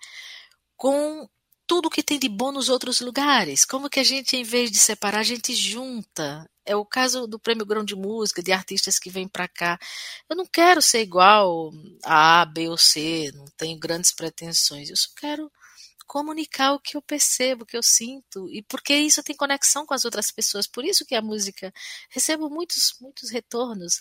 Com 0.76 1.28
tudo 1.66 1.90
que 1.90 2.02
tem 2.02 2.18
de 2.18 2.28
bom 2.28 2.52
nos 2.52 2.68
outros 2.68 3.00
lugares. 3.00 3.64
Como 3.64 3.90
que 3.90 4.00
a 4.00 4.04
gente, 4.04 4.37
em 4.37 4.44
vez 4.44 4.70
de 4.70 4.78
separar, 4.78 5.20
a 5.20 5.24
gente 5.24 5.54
junta. 5.54 6.48
É 6.64 6.74
o 6.76 6.85
caso 6.85 7.26
do 7.26 7.38
Prêmio 7.38 7.66
Grão 7.66 7.85
de 7.85 7.94
Música, 7.94 8.42
de 8.42 8.52
artistas 8.52 8.98
que 8.98 9.11
vêm 9.11 9.28
para 9.28 9.48
cá. 9.48 9.78
Eu 10.28 10.37
não 10.37 10.46
quero 10.46 10.80
ser 10.82 11.00
igual 11.02 11.72
a 12.04 12.42
A, 12.42 12.46
B 12.46 12.68
ou 12.68 12.78
C, 12.78 13.30
não 13.35 13.46
tenho 13.56 13.78
grandes 13.78 14.12
pretensões. 14.12 14.90
Eu 14.90 14.96
só 14.96 15.09
quero 15.16 15.50
comunicar 16.06 16.72
o 16.72 16.80
que 16.80 16.96
eu 16.96 17.02
percebo, 17.02 17.64
o 17.64 17.66
que 17.66 17.76
eu 17.76 17.82
sinto, 17.82 18.48
e 18.50 18.62
porque 18.62 18.94
isso 18.96 19.22
tem 19.22 19.36
conexão 19.36 19.84
com 19.84 19.94
as 19.94 20.04
outras 20.04 20.30
pessoas. 20.30 20.66
Por 20.66 20.84
isso 20.84 21.04
que 21.04 21.14
a 21.14 21.22
música 21.22 21.72
recebo 22.10 22.48
muitos, 22.48 22.96
muitos 23.00 23.30
retornos. 23.30 24.00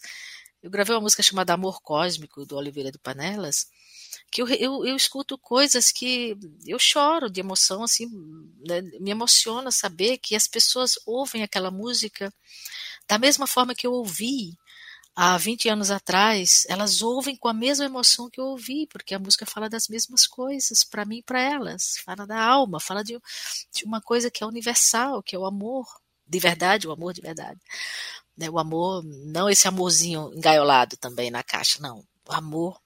Eu 0.61 0.69
gravei 0.69 0.95
uma 0.95 1.01
música 1.01 1.21
chamada 1.21 1.53
Amor 1.53 1.81
Cósmico, 1.81 2.45
do 2.45 2.55
Oliveira 2.55 2.91
do 2.91 2.99
Panelas, 2.99 3.67
que 4.31 4.41
eu, 4.41 4.47
eu, 4.47 4.85
eu 4.85 4.95
escuto 4.95 5.37
coisas 5.37 5.91
que 5.91 6.37
eu 6.65 6.79
choro 6.79 7.29
de 7.29 7.39
emoção, 7.39 7.83
assim, 7.83 8.07
né? 8.67 8.81
me 8.99 9.11
emociona 9.11 9.71
saber 9.71 10.17
que 10.17 10.35
as 10.35 10.47
pessoas 10.47 10.93
ouvem 11.05 11.43
aquela 11.43 11.69
música 11.69 12.33
da 13.07 13.19
mesma 13.19 13.45
forma 13.45 13.75
que 13.75 13.85
eu 13.85 13.93
ouvi 13.93 14.53
há 15.15 15.37
20 15.37 15.69
anos 15.69 15.91
atrás, 15.91 16.65
elas 16.67 17.01
ouvem 17.01 17.35
com 17.35 17.47
a 17.47 17.53
mesma 17.53 17.85
emoção 17.85 18.29
que 18.29 18.39
eu 18.39 18.45
ouvi, 18.45 18.85
porque 18.87 19.15
a 19.15 19.19
música 19.19 19.45
fala 19.45 19.69
das 19.69 19.87
mesmas 19.87 20.27
coisas 20.27 20.83
para 20.83 21.05
mim 21.05 21.19
e 21.19 21.23
para 21.23 21.39
elas, 21.39 21.97
fala 22.03 22.27
da 22.27 22.39
alma, 22.39 22.79
fala 22.79 23.03
de, 23.03 23.17
de, 23.73 23.85
uma 23.85 24.01
coisa 24.01 24.29
que 24.29 24.43
é 24.43 24.47
universal, 24.47 25.23
que 25.23 25.35
é 25.35 25.39
o 25.39 25.45
amor 25.45 25.87
de 26.27 26.39
verdade, 26.39 26.87
o 26.87 26.91
amor 26.91 27.13
de 27.13 27.21
verdade. 27.21 27.59
Né? 28.37 28.49
O 28.49 28.59
amor, 28.59 29.03
não 29.03 29.49
esse 29.49 29.67
amorzinho 29.67 30.31
engaiolado 30.35 30.97
também 30.97 31.31
na 31.31 31.43
caixa, 31.43 31.79
não. 31.79 32.03
O 32.27 32.33
amor 32.33 32.81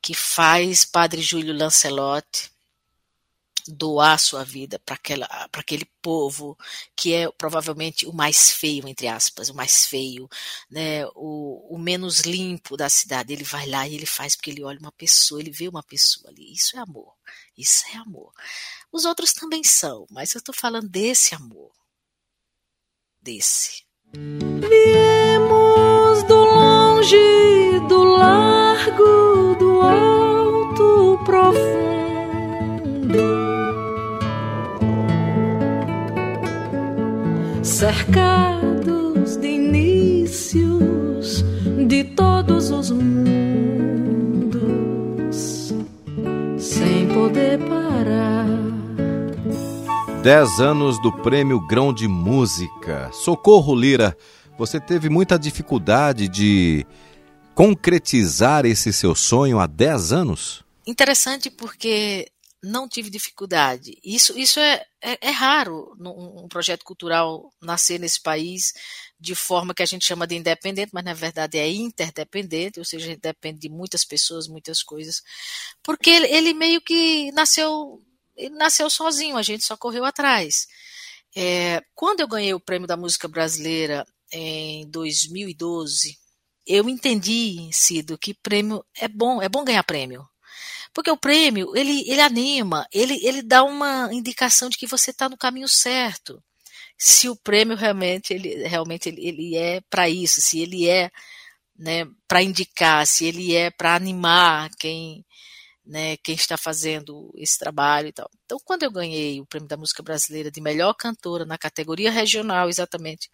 que 0.00 0.14
faz 0.14 0.84
Padre 0.84 1.20
Júlio 1.20 1.54
Lancelotti 1.54 2.50
doar 3.72 4.18
sua 4.18 4.44
vida 4.44 4.78
para 4.78 4.98
aquele 5.52 5.84
povo 6.00 6.56
que 6.96 7.14
é 7.14 7.30
provavelmente 7.30 8.06
o 8.06 8.12
mais 8.12 8.50
feio, 8.50 8.88
entre 8.88 9.06
aspas, 9.06 9.48
o 9.48 9.54
mais 9.54 9.86
feio, 9.86 10.28
né, 10.70 11.06
o, 11.14 11.74
o 11.74 11.78
menos 11.78 12.20
limpo 12.20 12.76
da 12.76 12.88
cidade. 12.88 13.32
Ele 13.32 13.44
vai 13.44 13.66
lá 13.66 13.86
e 13.86 13.94
ele 13.94 14.06
faz 14.06 14.34
porque 14.34 14.50
ele 14.50 14.64
olha 14.64 14.78
uma 14.78 14.92
pessoa, 14.92 15.40
ele 15.40 15.50
vê 15.50 15.68
uma 15.68 15.82
pessoa 15.82 16.30
ali. 16.30 16.52
Isso 16.52 16.76
é 16.76 16.80
amor. 16.80 17.14
Isso 17.56 17.84
é 17.92 17.96
amor. 17.96 18.32
Os 18.90 19.04
outros 19.04 19.32
também 19.32 19.62
são, 19.64 20.06
mas 20.10 20.34
eu 20.34 20.38
estou 20.38 20.54
falando 20.54 20.88
desse 20.88 21.34
amor. 21.34 21.72
Desse. 23.20 23.84
Viemos 24.14 26.22
do 26.24 26.34
longe, 26.34 27.80
do 27.88 28.04
largo, 28.04 29.47
cercados 37.88 39.38
de 39.38 39.48
inícios 39.48 41.42
de 41.86 42.04
todos 42.04 42.70
os 42.70 42.90
mundos, 42.90 44.12
sem 46.58 47.08
poder 47.08 47.58
parar. 47.60 48.44
Dez 50.22 50.60
anos 50.60 51.00
do 51.00 51.10
Prêmio 51.10 51.66
Grão 51.66 51.90
de 51.90 52.06
Música. 52.06 53.08
Socorro 53.10 53.74
Lira, 53.74 54.14
você 54.58 54.78
teve 54.78 55.08
muita 55.08 55.38
dificuldade 55.38 56.28
de 56.28 56.84
concretizar 57.54 58.66
esse 58.66 58.92
seu 58.92 59.14
sonho 59.14 59.58
há 59.58 59.66
dez 59.66 60.12
anos? 60.12 60.62
Interessante 60.86 61.50
porque 61.50 62.28
não 62.62 62.88
tive 62.88 63.10
dificuldade. 63.10 63.98
Isso, 64.04 64.38
isso 64.38 64.58
é, 64.58 64.84
é, 65.00 65.28
é 65.28 65.30
raro 65.30 65.94
num 65.98 66.44
um 66.44 66.48
projeto 66.48 66.84
cultural 66.84 67.52
nascer 67.60 67.98
nesse 67.98 68.20
país 68.20 68.72
de 69.18 69.34
forma 69.34 69.74
que 69.74 69.82
a 69.82 69.86
gente 69.86 70.04
chama 70.04 70.26
de 70.26 70.36
independente, 70.36 70.90
mas 70.92 71.04
na 71.04 71.14
verdade 71.14 71.58
é 71.58 71.70
interdependente, 71.70 72.78
ou 72.78 72.84
seja, 72.84 73.16
depende 73.16 73.60
de 73.60 73.68
muitas 73.68 74.04
pessoas, 74.04 74.48
muitas 74.48 74.82
coisas, 74.82 75.22
porque 75.82 76.10
ele, 76.10 76.26
ele 76.28 76.54
meio 76.54 76.80
que 76.80 77.32
nasceu, 77.32 78.00
nasceu 78.52 78.88
sozinho, 78.90 79.36
a 79.36 79.42
gente 79.42 79.64
só 79.64 79.76
correu 79.76 80.04
atrás. 80.04 80.66
É, 81.36 81.82
quando 81.94 82.20
eu 82.20 82.28
ganhei 82.28 82.54
o 82.54 82.60
prêmio 82.60 82.86
da 82.88 82.96
música 82.96 83.28
brasileira 83.28 84.06
em 84.32 84.88
2012, 84.90 86.18
eu 86.66 86.88
entendi, 86.88 87.70
Cido, 87.72 88.18
que 88.18 88.34
prêmio 88.34 88.84
é 88.96 89.08
bom, 89.08 89.40
é 89.42 89.48
bom 89.48 89.64
ganhar 89.64 89.82
prêmio. 89.84 90.28
Porque 90.98 91.12
o 91.12 91.16
prêmio, 91.16 91.76
ele, 91.76 92.02
ele 92.10 92.20
anima, 92.20 92.84
ele, 92.92 93.24
ele 93.24 93.40
dá 93.40 93.62
uma 93.62 94.12
indicação 94.12 94.68
de 94.68 94.76
que 94.76 94.84
você 94.84 95.12
está 95.12 95.28
no 95.28 95.38
caminho 95.38 95.68
certo. 95.68 96.42
Se 96.98 97.28
o 97.28 97.36
prêmio 97.36 97.76
realmente, 97.76 98.34
ele, 98.34 98.66
realmente 98.66 99.08
ele, 99.08 99.24
ele 99.24 99.56
é 99.56 99.80
para 99.88 100.08
isso, 100.08 100.40
se 100.40 100.58
ele 100.58 100.88
é 100.88 101.08
né, 101.78 102.04
para 102.26 102.42
indicar, 102.42 103.06
se 103.06 103.24
ele 103.26 103.54
é 103.54 103.70
para 103.70 103.94
animar 103.94 104.70
quem, 104.76 105.24
né, 105.86 106.16
quem 106.16 106.34
está 106.34 106.56
fazendo 106.56 107.32
esse 107.36 107.56
trabalho 107.56 108.08
e 108.08 108.12
tal. 108.12 108.28
Então, 108.44 108.58
quando 108.64 108.82
eu 108.82 108.90
ganhei 108.90 109.40
o 109.40 109.46
prêmio 109.46 109.68
da 109.68 109.76
música 109.76 110.02
brasileira 110.02 110.50
de 110.50 110.60
melhor 110.60 110.94
cantora 110.94 111.44
na 111.44 111.56
categoria 111.56 112.10
regional, 112.10 112.68
exatamente, 112.68 113.30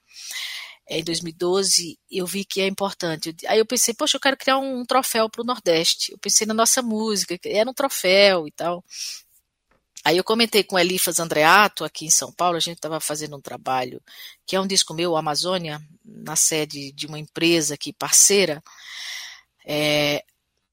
em 0.89 1.03
2012, 1.03 1.99
eu 2.11 2.27
vi 2.27 2.45
que 2.45 2.61
é 2.61 2.67
importante. 2.67 3.35
Aí 3.47 3.59
eu 3.59 3.67
pensei, 3.67 3.95
poxa, 3.95 4.17
eu 4.17 4.21
quero 4.21 4.37
criar 4.37 4.59
um, 4.59 4.85
troféu 4.85 5.31
para 5.31 5.43
o 5.43 5.45
Nordeste. 5.45 6.13
Eu 6.13 6.19
pensei 6.19 6.47
na 6.47 6.55
nossa 6.55 6.83
música, 6.83 7.39
era 7.45 7.69
um 7.69 7.75
troféu 7.75 8.47
e 8.47 8.51
tal. 8.53 8.85
Aí 10.05 10.19
eu 10.19 10.25
comentei 10.25 10.63
com 10.63 10.79
Elifas 10.79 11.19
Andreato, 11.19 11.83
aqui 11.83 12.05
em 12.05 12.11
São 12.11 12.31
Paulo, 12.31 12.59
a 12.59 12.61
gente 12.61 12.77
estava 12.77 13.01
fazendo 13.01 13.37
um 13.37 13.41
trabalho, 13.41 14.03
que 14.47 14.55
é 14.55 14.61
um 14.61 14.67
disco 14.67 14.93
meu, 14.93 15.17
Amazônia, 15.17 15.81
na 16.05 16.37
sede 16.37 16.93
de 16.93 17.07
uma 17.07 17.19
empresa 17.19 17.73
aqui, 17.75 17.91
parceira. 17.91 18.63
É, 19.65 20.23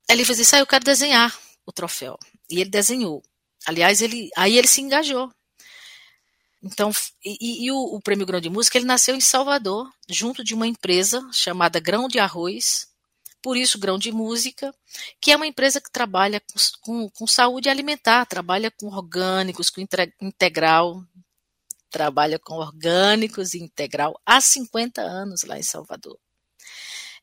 Elifas 0.10 0.36
disse, 0.36 0.56
ah, 0.56 0.60
eu 0.60 0.67
quero 0.67 0.84
desenhar 0.84 1.34
o 1.65 1.71
troféu. 1.71 2.19
E 2.50 2.60
ele 2.60 2.69
desenhou. 2.69 3.24
Aliás, 3.65 4.02
ele, 4.02 4.30
aí 4.36 4.58
ele 4.58 4.67
se 4.67 4.82
engajou. 4.82 5.32
Então, 6.63 6.91
e, 7.26 7.65
e 7.65 7.71
o, 7.71 7.95
o, 7.95 8.02
Prêmio 8.02 8.26
Grão 8.26 8.39
de 8.39 8.50
Música, 8.50 8.78
ele 8.78 8.86
nasceu 8.86 9.15
em 9.15 9.21
Salvador, 9.21 9.89
junto 10.08 10.43
de 10.43 10.54
uma 10.54 10.67
empresa 10.67 11.28
chamada 11.34 11.80
Grão 11.80 12.08
de 12.08 12.19
Arroz, 12.19 12.88
por 13.41 13.58
isso 13.58 13.80
Grão 13.80 13.97
de 13.97 14.12
Música, 14.12 14.74
que 15.19 15.32
é 15.32 15.36
uma 15.36 15.47
empresa 15.47 15.82
que 15.82 15.91
trabalha 15.91 16.39
com, 16.39 16.60
com, 16.82 17.10
com 17.10 17.28
saúde 17.28 17.67
alimentar, 17.67 18.26
trabalha 18.26 18.69
com 18.69 18.88
orgânicos, 18.88 19.71
com 19.71 19.82
integral, 20.21 21.04
trabalha 21.89 22.38
com 22.38 22.56
orgânicos 22.56 23.54
e 23.54 23.60
integral 23.60 24.19
há 24.26 24.39
50 24.39 25.02
anos 25.02 25.43
lá 25.43 25.58
em 25.58 25.63
Salvador. 25.63 26.19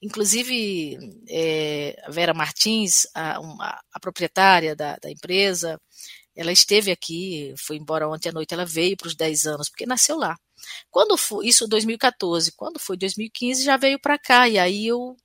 Inclusive, 0.01 0.96
é, 1.29 1.96
Vera 2.09 2.35
Martins, 2.35 3.07
a, 3.14 3.40
uma, 3.40 3.81
a 3.92 4.01
proprietária 4.01 4.77
da, 4.77 4.96
da 4.96 5.11
empresa, 5.11 5.81
ela 6.38 6.53
esteve 6.53 6.92
aqui, 6.92 7.53
foi 7.59 7.77
embora 7.77 8.09
ontem 8.09 8.29
à 8.29 8.33
noite, 8.33 8.55
ela 8.55 8.64
veio 8.64 8.96
para 8.96 9.09
os 9.09 9.16
10 9.16 9.44
anos, 9.46 9.68
porque 9.68 9.85
nasceu 9.85 10.16
lá. 10.16 10.38
Quando 10.88 11.16
foi, 11.16 11.48
isso 11.48 11.66
2014, 11.66 12.53
quando 12.53 12.79
foi 12.79 12.96
2015, 12.96 13.64
já 13.64 13.77
veio 13.77 13.98
para 13.98 14.16
cá, 14.16 14.48
e 14.48 14.57
aí 14.57 14.87
eu 14.87 15.16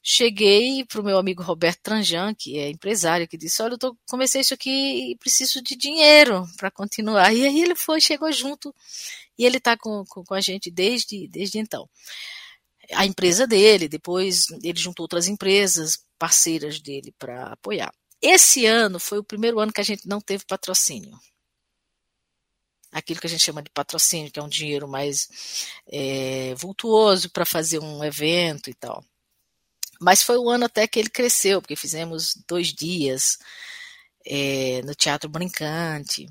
cheguei 0.00 0.84
para 0.84 1.00
o 1.00 1.04
meu 1.04 1.18
amigo 1.18 1.42
Roberto 1.42 1.80
Tranjan, 1.82 2.32
que 2.38 2.56
é 2.56 2.70
empresário, 2.70 3.26
que 3.26 3.36
disse, 3.36 3.60
olha, 3.62 3.74
eu 3.74 3.78
tô, 3.78 3.96
comecei 4.08 4.42
isso 4.42 4.54
aqui 4.54 5.10
e 5.10 5.16
preciso 5.16 5.60
de 5.60 5.74
dinheiro 5.74 6.46
para 6.56 6.70
continuar. 6.70 7.34
E 7.34 7.44
aí 7.44 7.60
ele 7.60 7.74
foi, 7.74 8.00
chegou 8.00 8.30
junto, 8.30 8.72
e 9.36 9.44
ele 9.44 9.56
está 9.56 9.76
com, 9.76 10.04
com, 10.08 10.22
com, 10.22 10.34
a 10.34 10.40
gente 10.40 10.70
desde, 10.70 11.26
desde 11.26 11.58
então. 11.58 11.90
A 12.92 13.04
empresa 13.04 13.44
dele, 13.44 13.88
depois 13.88 14.44
ele 14.62 14.78
juntou 14.78 15.02
outras 15.02 15.26
empresas 15.26 15.98
parceiras 16.16 16.78
dele 16.78 17.12
para 17.18 17.46
apoiar. 17.46 17.92
Esse 18.26 18.64
ano 18.64 18.98
foi 18.98 19.18
o 19.18 19.22
primeiro 19.22 19.60
ano 19.60 19.70
que 19.70 19.82
a 19.82 19.84
gente 19.84 20.08
não 20.08 20.18
teve 20.18 20.46
patrocínio. 20.46 21.20
Aquilo 22.90 23.20
que 23.20 23.26
a 23.26 23.30
gente 23.30 23.44
chama 23.44 23.62
de 23.62 23.68
patrocínio, 23.68 24.30
que 24.30 24.38
é 24.38 24.42
um 24.42 24.48
dinheiro 24.48 24.88
mais 24.88 25.28
é, 25.86 26.54
vultuoso 26.54 27.28
para 27.28 27.44
fazer 27.44 27.80
um 27.80 28.02
evento 28.02 28.70
e 28.70 28.74
tal. 28.74 29.04
Mas 30.00 30.22
foi 30.22 30.38
o 30.38 30.48
ano 30.48 30.64
até 30.64 30.88
que 30.88 30.98
ele 30.98 31.10
cresceu, 31.10 31.60
porque 31.60 31.76
fizemos 31.76 32.34
dois 32.48 32.72
dias 32.72 33.38
é, 34.24 34.80
no 34.84 34.94
Teatro 34.94 35.28
Brincante. 35.28 36.26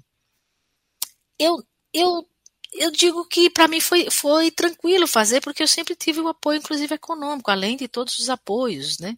Eu, 1.37 1.63
eu, 1.93 2.27
eu 2.73 2.89
digo 2.89 3.23
que 3.27 3.51
para 3.51 3.67
mim 3.67 3.79
foi, 3.79 4.09
foi 4.09 4.49
tranquilo 4.49 5.05
fazer, 5.05 5.41
porque 5.41 5.61
eu 5.61 5.67
sempre 5.67 5.95
tive 5.95 6.21
o 6.21 6.27
apoio, 6.27 6.57
inclusive 6.57 6.95
econômico, 6.95 7.51
além 7.51 7.77
de 7.77 7.87
todos 7.87 8.17
os 8.17 8.31
apoios, 8.31 8.97
né? 8.97 9.15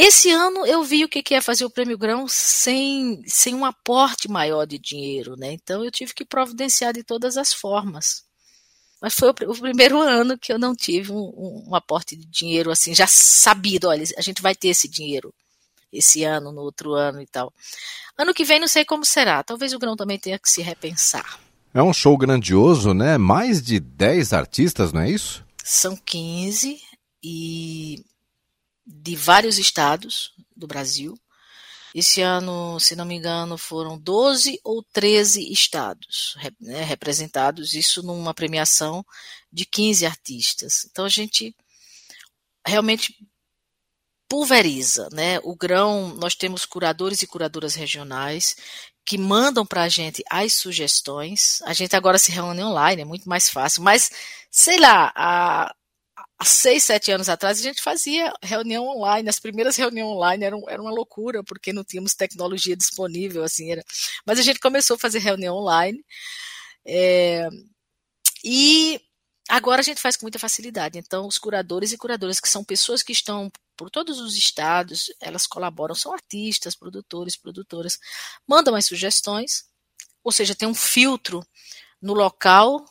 Esse 0.00 0.30
ano 0.30 0.64
eu 0.64 0.84
vi 0.84 1.04
o 1.04 1.08
que 1.08 1.34
é 1.34 1.40
fazer 1.40 1.64
o 1.64 1.70
Prêmio 1.70 1.98
Grão 1.98 2.28
sem, 2.28 3.20
sem 3.26 3.52
um 3.52 3.64
aporte 3.64 4.30
maior 4.30 4.64
de 4.64 4.78
dinheiro, 4.78 5.34
né? 5.36 5.50
Então 5.50 5.84
eu 5.84 5.90
tive 5.90 6.14
que 6.14 6.24
providenciar 6.24 6.92
de 6.92 7.02
todas 7.02 7.36
as 7.36 7.52
formas. 7.52 8.22
Mas 9.02 9.14
foi 9.14 9.30
o, 9.30 9.50
o 9.50 9.58
primeiro 9.58 9.98
ano 10.00 10.38
que 10.38 10.52
eu 10.52 10.58
não 10.58 10.72
tive 10.72 11.10
um, 11.10 11.16
um, 11.16 11.64
um, 11.70 11.74
aporte 11.74 12.14
de 12.14 12.24
dinheiro 12.26 12.70
assim, 12.70 12.94
já 12.94 13.08
sabido, 13.08 13.88
olha, 13.88 14.04
a 14.16 14.22
gente 14.22 14.40
vai 14.40 14.54
ter 14.54 14.68
esse 14.68 14.86
dinheiro. 14.86 15.34
esse 15.92 16.22
ano, 16.22 16.52
no 16.52 16.60
outro 16.60 16.94
ano 16.94 17.20
e 17.20 17.26
tal. 17.26 17.52
Ano 18.16 18.32
que 18.32 18.44
vem 18.44 18.60
não 18.60 18.68
sei 18.68 18.84
como 18.84 19.04
será. 19.04 19.42
Talvez 19.42 19.72
o 19.72 19.80
grão 19.80 19.96
também 19.96 20.16
tenha 20.16 20.38
que 20.38 20.48
se 20.48 20.62
repensar. 20.62 21.40
É 21.74 21.82
um 21.82 21.92
show 21.92 22.16
grandioso, 22.16 22.94
né? 22.94 23.18
Mais 23.18 23.60
de 23.60 23.80
10 23.80 24.32
artistas, 24.32 24.92
não 24.92 25.00
é 25.00 25.10
isso? 25.10 25.44
São 25.64 25.96
15 25.96 26.80
e 27.20 28.04
de 28.88 29.14
vários 29.14 29.58
estados 29.58 30.32
do 30.56 30.66
Brasil. 30.66 31.14
Esse 31.94 32.22
ano, 32.22 32.80
se 32.80 32.96
não 32.96 33.04
me 33.04 33.14
engano, 33.14 33.58
foram 33.58 33.98
12 33.98 34.58
ou 34.64 34.82
13 34.92 35.52
estados 35.52 36.36
né, 36.60 36.82
representados, 36.82 37.74
isso 37.74 38.02
numa 38.02 38.32
premiação 38.32 39.04
de 39.52 39.66
15 39.66 40.06
artistas. 40.06 40.86
Então 40.90 41.04
a 41.04 41.08
gente 41.08 41.54
realmente 42.66 43.14
pulveriza, 44.28 45.08
né? 45.10 45.38
O 45.42 45.56
grão, 45.56 46.14
nós 46.14 46.34
temos 46.34 46.66
curadores 46.66 47.22
e 47.22 47.26
curadoras 47.26 47.74
regionais 47.74 48.56
que 49.04 49.16
mandam 49.16 49.64
para 49.64 49.84
a 49.84 49.88
gente 49.88 50.22
as 50.30 50.52
sugestões. 50.52 51.62
A 51.62 51.72
gente 51.72 51.96
agora 51.96 52.18
se 52.18 52.30
reúne 52.30 52.62
online, 52.62 53.02
é 53.02 53.06
muito 53.06 53.26
mais 53.26 53.48
fácil. 53.48 53.82
Mas, 53.82 54.10
sei 54.50 54.78
lá, 54.78 55.10
há, 55.16 55.74
há 56.38 56.44
seis, 56.44 56.84
sete 56.84 57.10
anos 57.10 57.28
atrás 57.28 57.58
a 57.58 57.62
gente 57.62 57.82
fazia 57.82 58.32
reunião 58.42 58.86
online. 58.86 59.28
As 59.28 59.40
primeiras 59.40 59.76
reuniões 59.76 60.12
online 60.12 60.44
eram, 60.44 60.62
eram 60.68 60.84
uma 60.84 60.92
loucura, 60.92 61.42
porque 61.42 61.72
não 61.72 61.84
tínhamos 61.84 62.14
tecnologia 62.14 62.76
disponível, 62.76 63.42
assim. 63.42 63.72
Era. 63.72 63.84
Mas 64.24 64.38
a 64.38 64.42
gente 64.42 64.60
começou 64.60 64.96
a 64.96 64.98
fazer 64.98 65.18
reunião 65.18 65.56
online. 65.56 66.04
É, 66.86 67.48
e 68.44 69.00
agora 69.48 69.80
a 69.80 69.84
gente 69.84 70.00
faz 70.00 70.16
com 70.16 70.24
muita 70.24 70.38
facilidade. 70.38 70.98
Então, 70.98 71.26
os 71.26 71.38
curadores 71.38 71.92
e 71.92 71.98
curadoras, 71.98 72.40
que 72.40 72.48
são 72.48 72.64
pessoas 72.64 73.02
que 73.02 73.12
estão 73.12 73.50
por 73.76 73.90
todos 73.90 74.20
os 74.20 74.36
estados, 74.36 75.12
elas 75.20 75.46
colaboram, 75.46 75.94
são 75.94 76.12
artistas, 76.12 76.74
produtores, 76.74 77.36
produtoras, 77.36 77.98
mandam 78.46 78.74
as 78.74 78.86
sugestões, 78.86 79.66
ou 80.24 80.32
seja, 80.32 80.54
tem 80.54 80.66
um 80.66 80.74
filtro 80.74 81.46
no 82.02 82.12
local 82.12 82.84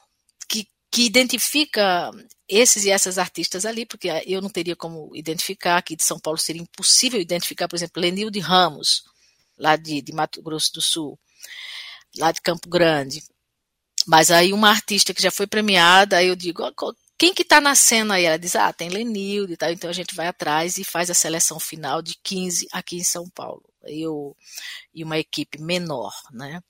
que, 0.97 1.05
identifica 1.05 2.11
esses 2.47 2.83
e 2.83 2.89
essas 2.89 3.19
artistas 3.19 3.65
ali, 3.65 3.85
porque 3.85 4.09
eu 4.25 4.41
não 4.41 4.49
teria 4.49 4.75
como 4.75 5.15
identificar, 5.15 5.77
aqui 5.77 5.95
de 5.95 6.03
São 6.03 6.19
Paulo 6.19 6.39
seria 6.39 6.61
impossível 6.61 7.21
identificar, 7.21 7.67
por 7.67 7.75
exemplo, 7.75 8.01
Lenil 8.01 8.31
de 8.31 8.39
Ramos, 8.39 9.03
lá 9.57 9.75
de, 9.75 10.01
de 10.01 10.11
Mato 10.11 10.41
Grosso 10.41 10.73
do 10.73 10.81
Sul, 10.81 11.19
lá 12.17 12.31
de 12.31 12.41
Campo 12.41 12.67
Grande. 12.67 13.21
Mas 14.07 14.31
aí 14.31 14.51
uma 14.53 14.69
artista 14.69 15.13
que 15.13 15.21
já 15.21 15.29
foi 15.29 15.45
premiada, 15.45 16.17
aí 16.17 16.27
eu 16.29 16.35
digo, 16.35 16.63
quem 17.15 17.33
que 17.33 17.43
está 17.43 17.61
na 17.61 17.75
cena 17.75 18.15
aí? 18.15 18.25
Ela 18.25 18.39
diz, 18.39 18.55
ah, 18.55 18.73
tem 18.73 18.89
Lenilde 18.89 19.53
e 19.53 19.57
tal. 19.57 19.71
Então 19.71 19.89
a 19.89 19.93
gente 19.93 20.15
vai 20.15 20.27
atrás 20.27 20.77
e 20.77 20.83
faz 20.83 21.11
a 21.11 21.13
seleção 21.13 21.59
final 21.59 22.01
de 22.01 22.15
15 22.23 22.67
aqui 22.71 22.97
em 22.97 23.03
São 23.03 23.29
Paulo. 23.29 23.63
Eu, 23.83 24.35
e 24.93 25.03
uma 25.03 25.17
equipe 25.19 25.61
menor, 25.61 26.13
né? 26.31 26.61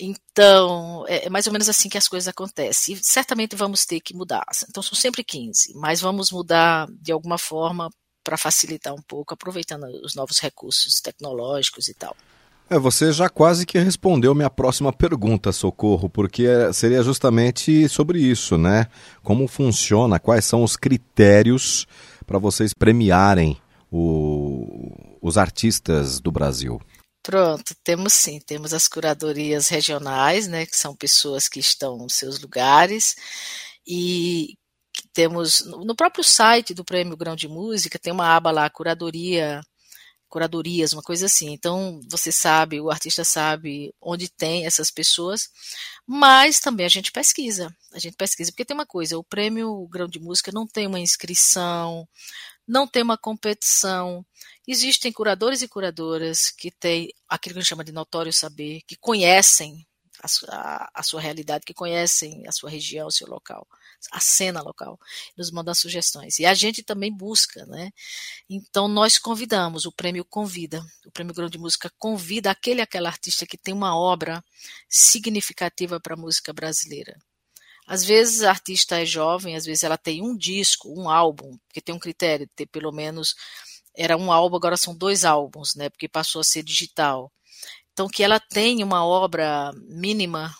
Então, 0.00 1.04
é, 1.06 1.26
é 1.26 1.30
mais 1.30 1.46
ou 1.46 1.52
menos 1.52 1.68
assim 1.68 1.88
que 1.88 1.98
as 1.98 2.08
coisas 2.08 2.28
acontecem. 2.28 2.94
E 2.94 2.98
certamente 3.02 3.56
vamos 3.56 3.84
ter 3.84 4.00
que 4.00 4.14
mudar. 4.14 4.44
Então, 4.68 4.82
são 4.82 4.96
sempre 4.96 5.22
15, 5.22 5.74
mas 5.76 6.00
vamos 6.00 6.30
mudar 6.30 6.88
de 7.00 7.12
alguma 7.12 7.38
forma 7.38 7.90
para 8.24 8.36
facilitar 8.36 8.94
um 8.94 9.02
pouco, 9.02 9.34
aproveitando 9.34 9.84
os 10.02 10.14
novos 10.14 10.38
recursos 10.38 11.00
tecnológicos 11.00 11.88
e 11.88 11.94
tal. 11.94 12.16
É, 12.70 12.78
você 12.78 13.12
já 13.12 13.28
quase 13.28 13.66
que 13.66 13.78
respondeu 13.78 14.34
minha 14.34 14.48
próxima 14.48 14.90
pergunta, 14.90 15.52
Socorro, 15.52 16.08
porque 16.08 16.46
é, 16.46 16.72
seria 16.72 17.02
justamente 17.02 17.86
sobre 17.90 18.18
isso, 18.18 18.56
né? 18.56 18.86
Como 19.22 19.46
funciona, 19.46 20.18
quais 20.18 20.46
são 20.46 20.62
os 20.62 20.74
critérios 20.74 21.86
para 22.26 22.38
vocês 22.38 22.72
premiarem 22.72 23.58
o, 23.92 25.18
os 25.20 25.36
artistas 25.36 26.18
do 26.18 26.32
Brasil? 26.32 26.80
Pronto, 27.24 27.74
temos 27.82 28.12
sim, 28.12 28.38
temos 28.38 28.74
as 28.74 28.86
curadorias 28.86 29.68
regionais, 29.68 30.46
né, 30.46 30.66
que 30.66 30.76
são 30.76 30.94
pessoas 30.94 31.48
que 31.48 31.58
estão 31.58 31.96
nos 31.96 32.12
seus 32.14 32.38
lugares, 32.38 33.16
e 33.86 34.58
temos 35.14 35.64
no 35.64 35.96
próprio 35.96 36.22
site 36.22 36.74
do 36.74 36.84
Prêmio 36.84 37.16
Grão 37.16 37.34
de 37.34 37.48
Música, 37.48 37.98
tem 37.98 38.12
uma 38.12 38.36
aba 38.36 38.50
lá, 38.50 38.68
curadoria 38.68 39.62
curadorias, 40.34 40.92
uma 40.92 41.02
coisa 41.02 41.26
assim. 41.26 41.52
Então, 41.52 42.00
você 42.10 42.32
sabe, 42.32 42.80
o 42.80 42.90
artista 42.90 43.24
sabe 43.24 43.94
onde 44.02 44.28
tem 44.28 44.66
essas 44.66 44.90
pessoas, 44.90 45.48
mas 46.06 46.58
também 46.58 46.84
a 46.84 46.88
gente 46.88 47.12
pesquisa. 47.12 47.74
A 47.92 48.00
gente 48.00 48.16
pesquisa, 48.16 48.50
porque 48.50 48.64
tem 48.64 48.74
uma 48.74 48.86
coisa, 48.86 49.16
o 49.16 49.22
prêmio 49.22 49.86
Grão 49.88 50.08
de 50.08 50.18
Música 50.18 50.50
não 50.52 50.66
tem 50.66 50.88
uma 50.88 50.98
inscrição, 50.98 52.06
não 52.66 52.86
tem 52.86 53.02
uma 53.02 53.18
competição. 53.18 54.24
Existem 54.66 55.12
curadores 55.12 55.62
e 55.62 55.68
curadoras 55.68 56.50
que 56.50 56.70
têm 56.70 57.12
aquilo 57.28 57.54
que 57.54 57.58
a 57.58 57.62
gente 57.62 57.68
chama 57.68 57.84
de 57.84 57.92
notório 57.92 58.32
saber, 58.32 58.82
que 58.86 58.96
conhecem 58.96 59.86
a, 60.48 60.90
a, 60.94 61.02
sua 61.02 61.20
realidade, 61.20 61.64
que 61.64 61.74
conhecem 61.74 62.46
a 62.46 62.52
sua 62.52 62.70
região, 62.70 63.06
o 63.06 63.12
seu 63.12 63.26
local, 63.28 63.66
a 64.10 64.20
cena 64.20 64.62
local, 64.62 64.98
nos 65.36 65.50
mandam 65.50 65.74
sugestões. 65.74 66.38
E 66.38 66.46
a 66.46 66.54
gente 66.54 66.82
também 66.82 67.12
busca, 67.12 67.66
né? 67.66 67.90
Então 68.48 68.88
nós 68.88 69.18
convidamos, 69.18 69.84
o 69.84 69.92
prêmio 69.92 70.24
convida, 70.24 70.84
o 71.06 71.10
prêmio 71.10 71.34
Grão 71.34 71.48
de 71.48 71.58
Música 71.58 71.90
convida 71.98 72.50
aquele 72.50 72.80
aquela 72.80 73.08
artista 73.08 73.46
que 73.46 73.58
tem 73.58 73.74
uma 73.74 73.96
obra 73.96 74.42
significativa 74.88 76.00
para 76.00 76.14
a 76.14 76.18
música 76.18 76.52
brasileira. 76.52 77.18
Às 77.86 78.04
vezes 78.04 78.42
a 78.42 78.50
artista 78.50 79.00
é 79.00 79.06
jovem, 79.06 79.56
às 79.56 79.64
vezes 79.66 79.82
ela 79.82 79.98
tem 79.98 80.22
um 80.22 80.36
disco, 80.36 80.88
um 80.88 81.08
álbum, 81.08 81.58
porque 81.66 81.80
tem 81.80 81.94
um 81.94 81.98
critério 81.98 82.46
de 82.46 82.52
ter 82.54 82.66
pelo 82.66 82.92
menos 82.92 83.34
era 83.96 84.16
um 84.16 84.32
álbum, 84.32 84.56
agora 84.56 84.76
são 84.76 84.96
dois 84.96 85.24
álbuns, 85.24 85.74
né? 85.76 85.88
Porque 85.88 86.08
passou 86.08 86.40
a 86.40 86.44
ser 86.44 86.62
digital. 86.62 87.32
Então, 87.92 88.08
que 88.08 88.24
ela 88.24 88.40
tenha 88.40 88.84
uma 88.84 89.06
obra 89.06 89.72
mínima 89.86 90.52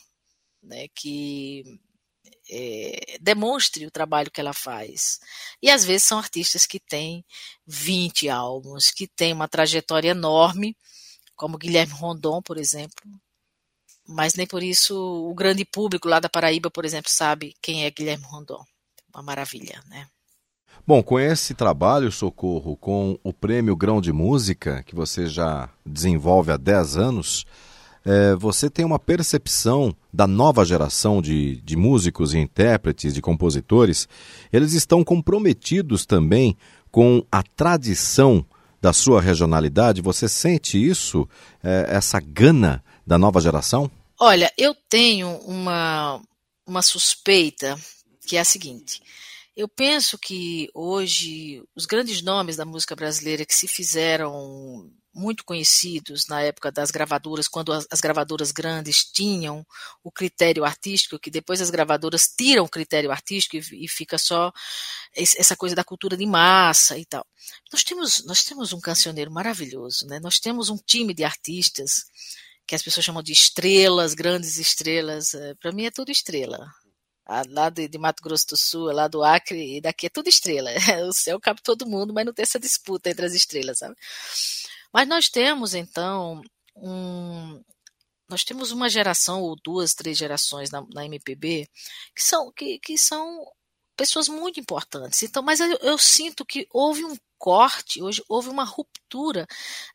né, 0.63 0.87
que 0.95 1.65
é, 2.51 3.19
demonstre 3.21 3.87
o 3.87 3.91
trabalho 3.91 4.31
que 4.31 4.41
ela 4.41 4.53
faz. 4.53 5.19
E 5.63 5.71
às 5.71 5.85
vezes 5.85 6.05
são 6.05 6.19
artistas 6.19 6.67
que 6.67 6.81
têm 6.81 7.25
20 7.67 8.29
álbuns, 8.29 8.91
que 8.91 9.07
têm 9.07 9.33
uma 9.33 9.49
trajetória 9.49 10.11
enorme, 10.11 10.77
como 11.37 11.59
Guilherme 11.59 11.93
Rondon, 11.95 12.43
por 12.43 12.59
exemplo. 12.59 13.05
Mas 14.07 14.35
nem 14.35 14.47
por 14.47 14.63
isso 14.63 14.95
o 14.97 15.35
grande 15.35 15.65
público 15.65 16.09
lá 16.09 16.21
da 16.21 16.29
Paraíba, 16.29 16.71
por 16.71 16.85
exemplo, 16.85 17.11
sabe 17.11 17.55
quem 17.63 17.85
é 17.85 17.91
Guilherme 17.91 18.25
Rondon. 18.25 18.63
Uma 19.15 19.23
maravilha, 19.23 19.83
né? 19.89 20.07
Bom, 20.87 21.03
com 21.03 21.19
esse 21.19 21.55
trabalho, 21.55 22.13
Socorro, 22.13 22.77
com 22.77 23.19
o 23.25 23.33
Prêmio 23.33 23.75
Grão 23.75 24.03
de 24.03 24.13
Música, 24.13 24.83
que 24.83 24.95
você 24.95 25.27
já 25.27 25.71
desenvolve 25.87 26.53
há 26.53 26.59
10 26.59 26.99
anos, 26.99 27.47
é, 28.05 28.35
você 28.35 28.69
tem 28.69 28.85
uma 28.85 28.99
percepção 28.99 29.97
da 30.13 30.27
nova 30.27 30.63
geração 30.63 31.23
de, 31.23 31.57
de 31.63 31.75
músicos 31.75 32.35
e 32.35 32.39
intérpretes, 32.39 33.15
de 33.15 33.23
compositores. 33.23 34.07
Eles 34.53 34.75
estão 34.75 35.03
comprometidos 35.03 36.05
também 36.05 36.55
com 36.91 37.25
a 37.33 37.43
tradição 37.43 38.45
da 38.79 38.93
sua 38.93 39.23
regionalidade. 39.23 40.03
Você 40.03 40.29
sente 40.29 40.77
isso, 40.77 41.27
é, 41.63 41.87
essa 41.89 42.21
gana 42.21 42.85
da 43.07 43.19
nova 43.19 43.41
geração? 43.41 43.91
Olha, 44.19 44.53
eu 44.57 44.75
tenho 44.89 45.29
uma, 45.39 46.23
uma 46.67 46.83
suspeita 46.83 47.79
que 48.27 48.37
é 48.37 48.41
a 48.41 48.45
seguinte. 48.45 49.03
Eu 49.57 49.69
penso 49.69 50.19
que 50.19 50.69
hoje 50.75 51.63
os 51.77 51.87
grandes 51.87 52.23
nomes 52.23 52.57
da 52.57 52.65
música 52.65 52.97
brasileira 52.97 53.45
que 53.45 53.55
se 53.55 53.69
fizeram 53.69 54.91
muito 55.15 55.45
conhecidos 55.45 56.27
na 56.27 56.43
época 56.43 56.73
das 56.73 56.91
gravadoras, 56.91 57.47
quando 57.47 57.73
as, 57.73 57.87
as, 57.89 58.01
gravadoras 58.01 58.51
grandes 58.51 59.05
tinham 59.05 59.65
o 60.03 60.11
critério 60.11 60.65
artístico, 60.65 61.21
que 61.21 61.31
depois 61.31 61.61
as 61.61 61.71
gravadoras 61.71 62.27
tiram 62.37 62.65
o 62.65 62.69
critério 62.69 63.13
artístico 63.13 63.57
e, 63.57 63.85
e 63.85 63.89
fica 63.89 64.19
só 64.19 64.53
essa 65.15 65.55
coisa 65.57 65.77
da 65.77 65.85
cultura 65.85 66.17
de 66.17 66.27
massa 66.27 66.99
e 66.99 67.05
tal. 67.05 67.25
Nós 67.73 67.85
temos, 67.85 68.25
nós 68.25 68.43
temos 68.43 68.73
um 68.73 68.81
cancioneiro 68.81 69.31
maravilhoso, 69.31 70.05
né? 70.09 70.19
Nós 70.19 70.41
temos 70.41 70.69
um 70.69 70.77
time 70.77 71.15
de 71.15 71.23
artistas 71.23 72.07
que 72.67 72.75
as 72.75 72.83
pessoas 72.83 73.05
chamam 73.05 73.23
de 73.23 73.33
estrelas, 73.33 74.15
grandes 74.15 74.57
estrelas. 74.59 75.35
É, 75.35 75.55
Para 75.55 75.73
mim 75.73 75.85
é 75.87 75.91
tudo 75.91 76.11
estrela 76.11 76.67
lá 77.49 77.71
de, 77.71 77.89
de, 77.89 77.99
Mato 77.99 78.23
Grosso 78.23 78.47
do 78.49 78.57
Sul, 78.57 78.93
lá 78.93 79.09
do 79.09 79.23
Acre, 79.23 79.77
e 79.77 79.81
daqui 79.81 80.07
é 80.07 80.11
tudo 80.11 80.29
estrela. 80.29 80.71
O 81.09 81.13
céu 81.13 81.41
cabe 81.41 81.63
todo 81.63 81.87
mundo, 81.87 82.13
mas 82.13 82.25
não 82.27 82.33
tem 82.33 82.43
essa 82.43 82.61
disputa 82.61 83.11
entre 83.11 83.27
as 83.27 83.35
estrelas, 83.35 83.79
sabe? 83.79 83.95
Mas 84.93 85.09
nós 85.09 85.29
temos, 85.29 85.75
então, 85.75 86.43
um, 86.77 87.63
nós 88.29 88.45
temos 88.45 88.71
uma 88.71 88.89
geração, 88.89 89.43
ou 89.43 89.57
duas, 89.57 89.95
três 89.95 90.17
gerações 90.19 90.71
na, 90.71 90.85
na 90.93 91.05
MPB, 91.07 91.69
que 92.15 92.23
são, 92.23 92.53
que, 92.53 92.79
que 92.79 92.99
são 92.99 93.45
pessoas 93.97 94.29
muito 94.29 94.61
importantes. 94.61 95.23
Então, 95.23 95.43
mas 95.43 95.61
eu, 95.61 95.77
eu 95.83 95.99
sinto 95.99 96.45
que 96.45 96.67
houve 96.73 97.05
um 97.05 97.17
corte, 97.39 98.03
hoje 98.03 98.23
houve 98.29 98.49
uma 98.49 98.65
ruptura 98.65 99.47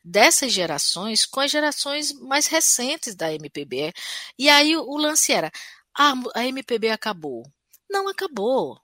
dessas 0.04 0.52
gerações 0.52 1.26
com 1.26 1.40
as 1.40 1.50
gerações 1.50 2.12
mais 2.12 2.46
recentes 2.46 3.14
da 3.14 3.32
MPB. 3.32 3.92
E 4.38 4.48
aí 4.48 4.76
o 4.76 4.96
lance 4.96 5.32
era, 5.32 5.50
ah, 5.96 6.14
a 6.34 6.46
MPB 6.46 6.90
acabou. 6.90 7.44
Não 7.88 8.08
acabou. 8.08 8.80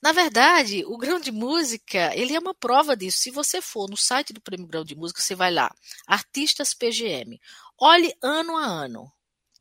Na 0.00 0.12
verdade, 0.12 0.84
o 0.86 0.96
grão 0.96 1.18
de 1.18 1.32
música, 1.32 2.14
ele 2.14 2.34
é 2.34 2.38
uma 2.38 2.54
prova 2.54 2.96
disso. 2.96 3.18
Se 3.18 3.30
você 3.32 3.60
for 3.60 3.90
no 3.90 3.96
site 3.96 4.32
do 4.32 4.40
Prêmio 4.40 4.66
Grão 4.66 4.84
de 4.84 4.94
Música, 4.94 5.20
você 5.20 5.34
vai 5.34 5.52
lá, 5.52 5.74
artistas 6.06 6.72
PGM. 6.72 7.40
Olhe 7.76 8.14
ano 8.22 8.56
a 8.56 8.64
ano, 8.64 9.12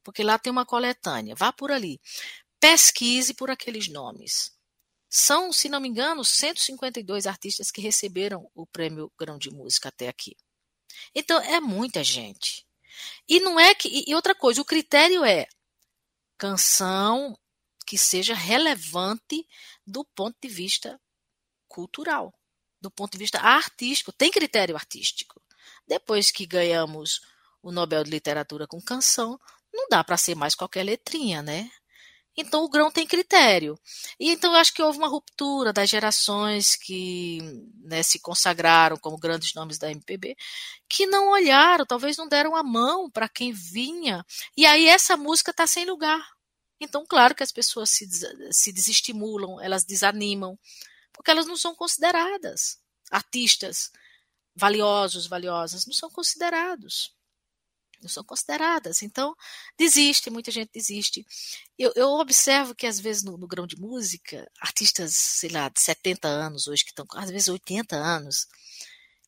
porque 0.03 0.23
lá 0.23 0.37
tem 0.37 0.51
uma 0.51 0.65
coletânea. 0.65 1.35
Vá 1.35 1.51
por 1.51 1.71
ali. 1.71 1.99
Pesquise 2.59 3.33
por 3.33 3.49
aqueles 3.49 3.87
nomes. 3.87 4.56
São, 5.19 5.51
se 5.51 5.67
não 5.67 5.79
me 5.79 5.89
engano, 5.89 6.23
152 6.23 7.25
artistas 7.25 7.71
que 7.71 7.81
receberam 7.81 8.51
o 8.53 8.67
Prêmio 8.67 9.11
Grão 9.19 9.39
de 9.39 9.49
Música 9.49 9.89
até 9.89 10.07
aqui. 10.07 10.37
Então, 11.15 11.41
é 11.41 11.59
muita 11.59 12.03
gente. 12.03 12.67
E 13.27 13.39
não 13.39 13.59
é 13.59 13.73
que. 13.73 14.03
E 14.07 14.13
outra 14.13 14.35
coisa, 14.35 14.61
o 14.61 14.65
critério 14.65 15.25
é 15.25 15.47
canção 16.37 17.35
que 17.83 17.97
seja 17.97 18.35
relevante 18.35 19.43
do 19.87 20.05
ponto 20.05 20.37
de 20.39 20.47
vista 20.47 21.01
cultural, 21.67 22.31
do 22.79 22.91
ponto 22.91 23.13
de 23.13 23.17
vista 23.17 23.39
artístico. 23.39 24.11
Tem 24.11 24.29
critério 24.29 24.75
artístico. 24.75 25.41
Depois 25.87 26.29
que 26.29 26.45
ganhamos 26.45 27.21
o 27.63 27.71
Nobel 27.71 28.03
de 28.03 28.11
Literatura 28.11 28.67
com 28.67 28.79
canção, 28.79 29.39
não 29.73 29.87
dá 29.89 30.03
para 30.03 30.15
ser 30.15 30.35
mais 30.35 30.53
qualquer 30.53 30.83
letrinha, 30.83 31.41
né? 31.41 31.71
Então 32.37 32.63
o 32.63 32.69
grão 32.69 32.91
tem 32.91 33.07
critério. 33.07 33.79
E 34.19 34.31
então 34.31 34.51
eu 34.53 34.59
acho 34.59 34.73
que 34.73 34.81
houve 34.81 34.99
uma 34.99 35.07
ruptura 35.07 35.73
das 35.73 35.89
gerações 35.89 36.75
que 36.75 37.39
né, 37.83 38.03
se 38.03 38.19
consagraram 38.19 38.95
como 38.97 39.17
grandes 39.17 39.53
nomes 39.55 39.79
da 39.79 39.89
MPB, 39.91 40.35
que 40.87 41.07
não 41.07 41.29
olharam, 41.29 41.85
talvez 41.85 42.15
não 42.15 42.27
deram 42.27 42.55
a 42.55 42.61
mão 42.61 43.09
para 43.09 43.27
quem 43.27 43.51
vinha. 43.51 44.23
E 44.55 44.65
aí 44.67 44.87
essa 44.87 45.17
música 45.17 45.49
está 45.51 45.65
sem 45.65 45.85
lugar. 45.85 46.23
Então, 46.79 47.05
claro 47.07 47.33
que 47.33 47.41
as 47.43 47.51
pessoas 47.51 47.89
se, 47.89 48.07
se 48.51 48.71
desestimulam, 48.71 49.59
elas 49.59 49.83
desanimam, 49.83 50.59
porque 51.11 51.31
elas 51.31 51.47
não 51.47 51.57
são 51.57 51.73
consideradas. 51.75 52.77
Artistas 53.11 53.91
valiosos, 54.55 55.27
valiosas, 55.27 55.85
não 55.87 55.93
são 55.93 56.09
considerados 56.09 57.16
não 58.07 58.13
são 58.13 58.23
consideradas. 58.23 59.01
Então, 59.01 59.35
desiste, 59.77 60.29
muita 60.29 60.49
gente 60.49 60.71
desiste. 60.73 61.25
Eu, 61.77 61.91
eu 61.95 62.07
observo 62.11 62.73
que, 62.73 62.87
às 62.87 62.99
vezes, 62.99 63.23
no, 63.23 63.37
no, 63.37 63.47
grão 63.47 63.67
de 63.67 63.79
música, 63.79 64.49
artistas, 64.59 65.13
sei 65.15 65.49
lá, 65.49 65.69
de 65.69 65.81
70 65.81 66.27
anos 66.27 66.67
hoje, 66.67 66.83
que 66.83 66.91
estão, 66.91 67.05
às 67.13 67.29
vezes, 67.29 67.49
80 67.49 67.95
anos, 67.95 68.47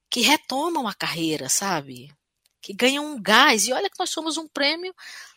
que 0.09 0.21
retomam 0.21 0.87
a 0.87 0.93
carreira, 0.93 1.49
sabe? 1.49 2.09
Que 2.61 2.73
ganham 2.73 3.05
um 3.05 3.21
gás. 3.21 3.67
E 3.67 3.73
olha 3.73 3.89
que 3.89 3.99
nós 3.99 4.09
somos 4.09 4.37
um 4.37 4.47
prêmio 4.47 4.95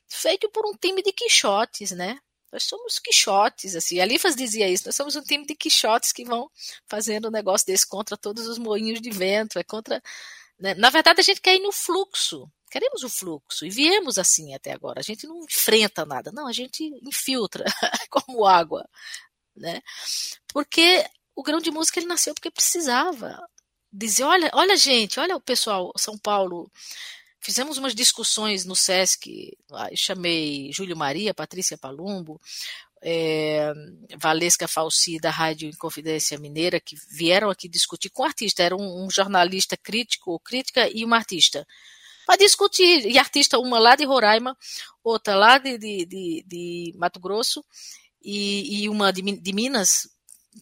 feito 0.09 0.49
por 0.51 0.65
um 0.67 0.75
time 0.75 1.03
de 1.03 1.13
quixotes, 1.13 1.91
né? 1.91 2.19
Nós 2.53 2.65
somos 2.65 2.99
quixotes, 2.99 3.75
assim. 3.75 3.99
A 3.99 4.05
Lifas 4.05 4.37
dizia 4.37 4.69
isso, 4.69 4.85
nós 4.87 4.95
somos 4.95 5.17
um 5.17 5.23
time 5.23 5.47
de 5.47 5.55
quixotes 5.55 6.13
que 6.13 6.25
vão 6.25 6.51
fazendo 6.87 7.29
um 7.29 7.31
negócio 7.31 7.67
desse 7.67 7.87
contra 7.87 8.17
todos 8.17 8.47
os 8.47 8.59
moinhos 8.59 9.01
de 9.01 9.11
vento, 9.11 9.59
é 9.59 9.65
contra... 9.65 10.03
Né? 10.59 10.75
Na 10.75 10.91
verdade, 10.91 11.21
a 11.21 11.25
gente 11.25 11.41
quer 11.41 11.57
ir 11.57 11.61
no 11.61 11.73
fluxo, 11.73 12.51
Queremos 12.73 13.03
o 13.03 13.11
fluxo 13.11 13.67
e 13.67 13.69
viemos 13.69 14.17
assim 14.17 14.55
até 14.55 14.73
agora. 14.73 14.99
A 14.99 15.03
gente 15.03 15.27
não 15.27 15.45
enfrenta 15.45 16.07
nada, 16.07 16.33
não, 16.33 16.47
a 16.47 16.53
gente 16.53 16.83
infiltra 17.07 17.67
como 18.09 18.47
água, 18.47 18.89
né? 19.55 19.83
Porque 20.49 21.05
o 21.37 21.43
grão 21.43 21.61
de 21.61 21.71
música 21.71 22.01
ele 22.01 22.07
nasceu 22.07 22.33
porque 22.33 22.51
precisava 22.51 23.39
dizer, 23.93 24.25
olha, 24.25 24.51
olha 24.55 24.75
gente, 24.75 25.21
olha 25.21 25.37
o 25.37 25.41
pessoal, 25.41 25.93
São 25.99 26.17
Paulo, 26.17 26.73
fizemos 27.41 27.77
umas 27.77 27.95
discussões 27.95 28.65
no 28.65 28.75
SESC, 28.75 29.55
chamei 29.95 30.73
Júlio 30.73 30.97
Maria, 30.97 31.35
Patrícia 31.35 31.77
Palumbo, 31.77 32.41
é, 33.03 33.73
Valesca 34.17 34.69
Falsi 34.69 35.19
da 35.19 35.31
Rádio 35.31 35.69
Inconfidência 35.69 36.39
Mineira, 36.39 36.81
que 36.81 36.97
vieram 37.11 37.51
aqui 37.51 37.69
discutir 37.69 38.11
com 38.11 38.23
o 38.23 38.27
artista, 38.27 38.63
era 38.63 38.77
um, 38.77 39.05
um 39.05 39.11
jornalista 39.11 39.77
crítico 39.77 40.31
ou 40.31 40.41
crítica 40.41 40.89
e 40.89 41.05
uma 41.05 41.17
artista 41.17 41.67
para 42.25 42.37
discutir. 42.37 43.07
E 43.07 43.19
artista, 43.19 43.59
uma 43.59 43.79
lá 43.79 43.97
de 43.97 44.05
Roraima, 44.05 44.57
outra 45.03 45.35
lá 45.35 45.59
de, 45.59 45.77
de, 45.77 46.07
de, 46.07 46.45
de 46.47 46.95
Mato 46.97 47.19
Grosso 47.19 47.65
e, 48.23 48.85
e 48.85 48.89
uma 48.89 49.13
de, 49.13 49.23
de 49.23 49.53
Minas, 49.53 50.09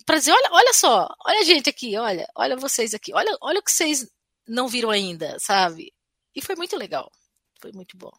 para 0.06 0.18
dizer, 0.18 0.32
olha, 0.32 0.48
olha 0.52 0.72
só, 0.72 1.08
olha 1.26 1.40
a 1.40 1.44
gente 1.44 1.68
aqui, 1.68 1.96
olha, 1.98 2.26
olha 2.34 2.56
vocês 2.56 2.94
aqui, 2.94 3.12
olha, 3.12 3.36
olha 3.40 3.60
o 3.60 3.62
que 3.62 3.72
vocês 3.72 4.08
não 4.48 4.66
viram 4.66 4.90
ainda, 4.90 5.36
sabe? 5.38 5.92
E 6.34 6.40
foi 6.40 6.56
muito 6.56 6.76
legal, 6.76 7.10
foi 7.60 7.72
muito 7.72 7.96
bom. 7.98 8.10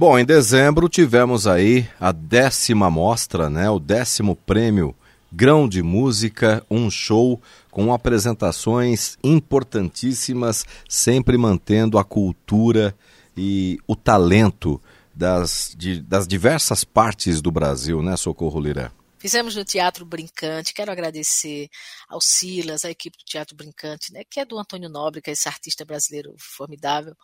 Bom, 0.00 0.18
em 0.18 0.24
dezembro 0.24 0.88
tivemos 0.88 1.46
aí 1.46 1.86
a 2.00 2.10
décima 2.10 2.90
mostra, 2.90 3.50
né, 3.50 3.68
o 3.68 3.78
décimo 3.78 4.34
prêmio 4.34 4.94
Grão 5.30 5.68
de 5.68 5.82
Música, 5.82 6.64
um 6.70 6.90
show 6.90 7.38
com 7.70 7.92
apresentações 7.92 9.18
importantíssimas, 9.22 10.64
sempre 10.88 11.36
mantendo 11.36 11.98
a 11.98 12.02
cultura 12.02 12.94
e 13.36 13.78
o 13.86 13.94
talento 13.94 14.80
das, 15.14 15.74
de, 15.76 16.00
das 16.00 16.26
diversas 16.26 16.82
partes 16.82 17.42
do 17.42 17.50
Brasil, 17.50 18.02
né, 18.02 18.16
Socorro 18.16 18.58
Lira? 18.58 18.90
Fizemos 19.20 19.54
no 19.54 19.66
Teatro 19.66 20.06
Brincante, 20.06 20.72
quero 20.72 20.90
agradecer 20.90 21.68
ao 22.08 22.22
Silas, 22.22 22.86
a 22.86 22.90
equipe 22.90 23.18
do 23.18 23.24
Teatro 23.24 23.54
Brincante, 23.54 24.10
né, 24.14 24.24
que 24.24 24.40
é 24.40 24.46
do 24.46 24.58
Antônio 24.58 24.88
Nobre, 24.88 25.20
que 25.20 25.28
é 25.28 25.34
esse 25.34 25.46
artista 25.46 25.84
brasileiro 25.84 26.34
formidável. 26.38 27.14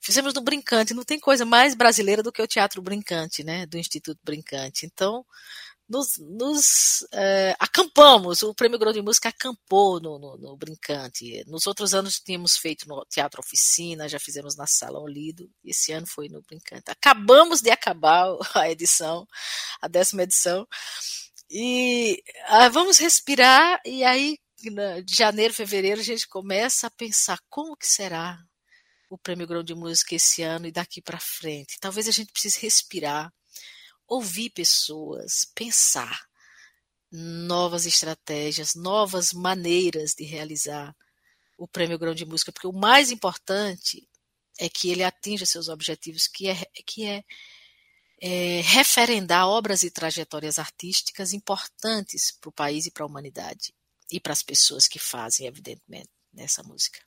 Fizemos 0.00 0.32
no 0.34 0.40
Brincante, 0.40 0.94
não 0.94 1.02
tem 1.02 1.18
coisa 1.18 1.44
mais 1.44 1.74
brasileira 1.74 2.22
do 2.22 2.30
que 2.30 2.40
o 2.40 2.46
Teatro 2.46 2.80
Brincante, 2.80 3.42
né, 3.42 3.66
do 3.66 3.76
Instituto 3.76 4.20
Brincante. 4.22 4.86
Então, 4.86 5.26
nos, 5.88 6.16
nos 6.18 7.06
é, 7.12 7.56
acampamos, 7.58 8.42
o 8.42 8.54
Prêmio 8.54 8.78
Grão 8.78 8.92
de 8.92 9.02
Música 9.02 9.28
acampou 9.28 10.00
no, 10.00 10.18
no, 10.18 10.38
no, 10.38 10.56
Brincante. 10.56 11.44
Nos 11.46 11.66
outros 11.66 11.92
anos 11.92 12.20
tínhamos 12.20 12.56
feito 12.56 12.88
no 12.88 13.04
Teatro 13.06 13.40
Oficina, 13.40 14.08
já 14.08 14.18
fizemos 14.18 14.56
na 14.56 14.66
Sala 14.66 15.00
Olido, 15.00 15.50
esse 15.64 15.92
ano 15.92 16.06
foi 16.06 16.28
no 16.28 16.40
Brincante. 16.40 16.84
Acabamos 16.86 17.60
de 17.60 17.70
acabar 17.70 18.28
a 18.54 18.70
edição, 18.70 19.26
a 19.80 19.88
décima 19.88 20.22
edição, 20.22 20.66
e 21.54 22.22
ah, 22.46 22.70
vamos 22.70 22.98
respirar, 22.98 23.78
e 23.84 24.02
aí, 24.02 24.38
de 25.04 25.14
janeiro, 25.14 25.52
fevereiro, 25.52 26.00
a 26.00 26.04
gente 26.04 26.26
começa 26.26 26.86
a 26.86 26.90
pensar 26.90 27.38
como 27.50 27.76
que 27.76 27.86
será 27.86 28.42
o 29.10 29.18
Prêmio 29.18 29.46
Grão 29.46 29.62
de 29.62 29.74
Música 29.74 30.14
esse 30.14 30.42
ano 30.42 30.66
e 30.66 30.72
daqui 30.72 31.02
para 31.02 31.20
frente. 31.20 31.78
Talvez 31.78 32.08
a 32.08 32.10
gente 32.10 32.32
precise 32.32 32.58
respirar, 32.60 33.30
ouvir 34.06 34.48
pessoas, 34.48 35.44
pensar 35.54 36.26
novas 37.10 37.84
estratégias, 37.84 38.74
novas 38.74 39.34
maneiras 39.34 40.14
de 40.14 40.24
realizar 40.24 40.96
o 41.58 41.68
Prêmio 41.68 41.98
Grão 41.98 42.14
de 42.14 42.24
Música, 42.24 42.50
porque 42.50 42.66
o 42.66 42.72
mais 42.72 43.10
importante 43.10 44.08
é 44.58 44.70
que 44.70 44.90
ele 44.90 45.04
atinja 45.04 45.44
seus 45.44 45.68
objetivos, 45.68 46.26
que 46.26 46.48
é, 46.48 46.54
que 46.86 47.04
é, 47.04 47.22
é 48.24 48.60
referendar 48.62 49.48
obras 49.48 49.82
e 49.82 49.90
trajetórias 49.90 50.56
artísticas 50.56 51.32
importantes 51.32 52.32
para 52.40 52.50
o 52.50 52.52
país 52.52 52.86
e 52.86 52.90
para 52.92 53.02
a 53.02 53.06
humanidade 53.06 53.74
e 54.12 54.20
para 54.20 54.32
as 54.32 54.44
pessoas 54.44 54.86
que 54.86 55.00
fazem, 55.00 55.44
evidentemente, 55.44 56.08
nessa 56.32 56.62
música. 56.62 57.00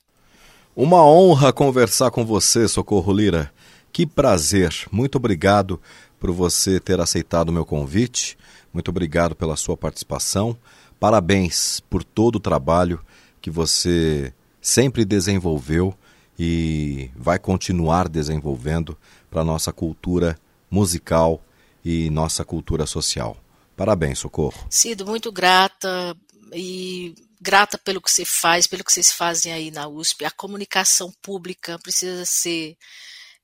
Uma 0.74 1.02
honra 1.06 1.54
conversar 1.54 2.10
com 2.10 2.22
você, 2.22 2.68
Socorro 2.68 3.14
Lira. 3.14 3.50
Que 3.90 4.06
prazer. 4.06 4.74
Muito 4.92 5.16
obrigado 5.16 5.80
por 6.20 6.30
você 6.32 6.78
ter 6.78 7.00
aceitado 7.00 7.48
o 7.48 7.52
meu 7.52 7.64
convite. 7.64 8.36
Muito 8.70 8.90
obrigado 8.90 9.34
pela 9.34 9.56
sua 9.56 9.74
participação. 9.74 10.54
Parabéns 11.00 11.80
por 11.88 12.04
todo 12.04 12.36
o 12.36 12.40
trabalho 12.40 13.02
que 13.40 13.50
você 13.50 14.34
sempre 14.60 15.02
desenvolveu 15.02 15.96
e 16.38 17.10
vai 17.16 17.38
continuar 17.38 18.06
desenvolvendo 18.06 18.98
para 19.30 19.40
a 19.40 19.44
nossa 19.44 19.72
cultura 19.72 20.38
musical 20.76 21.42
e 21.82 22.10
nossa 22.10 22.44
cultura 22.44 22.86
social. 22.86 23.34
Parabéns, 23.74 24.18
Socorro. 24.18 24.66
Sido 24.68 25.06
muito 25.06 25.32
grata 25.32 26.14
e 26.52 27.14
grata 27.40 27.78
pelo 27.78 28.00
que 28.00 28.10
você 28.10 28.24
faz, 28.24 28.66
pelo 28.66 28.84
que 28.84 28.92
vocês 28.92 29.10
fazem 29.10 29.52
aí 29.52 29.70
na 29.70 29.88
USP. 29.88 30.24
A 30.24 30.30
comunicação 30.30 31.10
pública 31.22 31.78
precisa 31.78 32.24
ser 32.26 32.76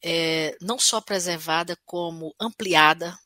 é, 0.05 0.57
não 0.61 0.79
só 0.79 1.01
preservada, 1.01 1.77
como 1.87 2.35
ampliada, 2.39 3.19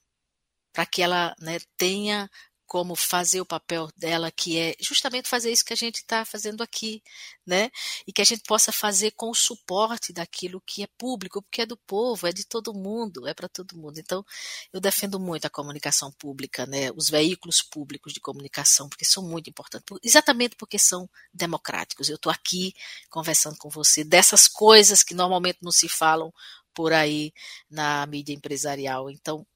para 0.72 0.86
que 0.86 1.02
ela 1.02 1.34
né, 1.40 1.58
tenha 1.76 2.30
como 2.66 2.96
fazer 2.96 3.40
o 3.40 3.46
papel 3.46 3.88
dela, 3.96 4.30
que 4.30 4.58
é 4.58 4.74
justamente 4.80 5.28
fazer 5.28 5.52
isso 5.52 5.64
que 5.64 5.72
a 5.72 5.76
gente 5.76 5.96
está 5.96 6.24
fazendo 6.24 6.62
aqui, 6.62 7.02
né? 7.46 7.70
E 8.06 8.12
que 8.12 8.20
a 8.20 8.24
gente 8.24 8.42
possa 8.42 8.72
fazer 8.72 9.12
com 9.12 9.30
o 9.30 9.34
suporte 9.34 10.12
daquilo 10.12 10.60
que 10.60 10.82
é 10.82 10.88
público, 10.98 11.40
porque 11.42 11.62
é 11.62 11.66
do 11.66 11.76
povo, 11.76 12.26
é 12.26 12.32
de 12.32 12.44
todo 12.44 12.74
mundo, 12.74 13.26
é 13.28 13.32
para 13.34 13.48
todo 13.48 13.76
mundo. 13.76 13.98
Então, 13.98 14.24
eu 14.72 14.80
defendo 14.80 15.20
muito 15.20 15.46
a 15.46 15.50
comunicação 15.50 16.10
pública, 16.12 16.66
né? 16.66 16.90
Os 16.96 17.08
veículos 17.08 17.62
públicos 17.62 18.12
de 18.12 18.20
comunicação, 18.20 18.88
porque 18.88 19.04
são 19.04 19.22
muito 19.22 19.48
importantes, 19.48 19.96
exatamente 20.02 20.56
porque 20.56 20.78
são 20.78 21.08
democráticos. 21.32 22.08
Eu 22.08 22.16
estou 22.16 22.32
aqui 22.32 22.74
conversando 23.08 23.56
com 23.58 23.70
você 23.70 24.02
dessas 24.02 24.48
coisas 24.48 25.02
que 25.04 25.14
normalmente 25.14 25.58
não 25.62 25.70
se 25.70 25.88
falam 25.88 26.32
por 26.74 26.92
aí 26.92 27.32
na 27.70 28.04
mídia 28.06 28.34
empresarial. 28.34 29.10
Então, 29.10 29.46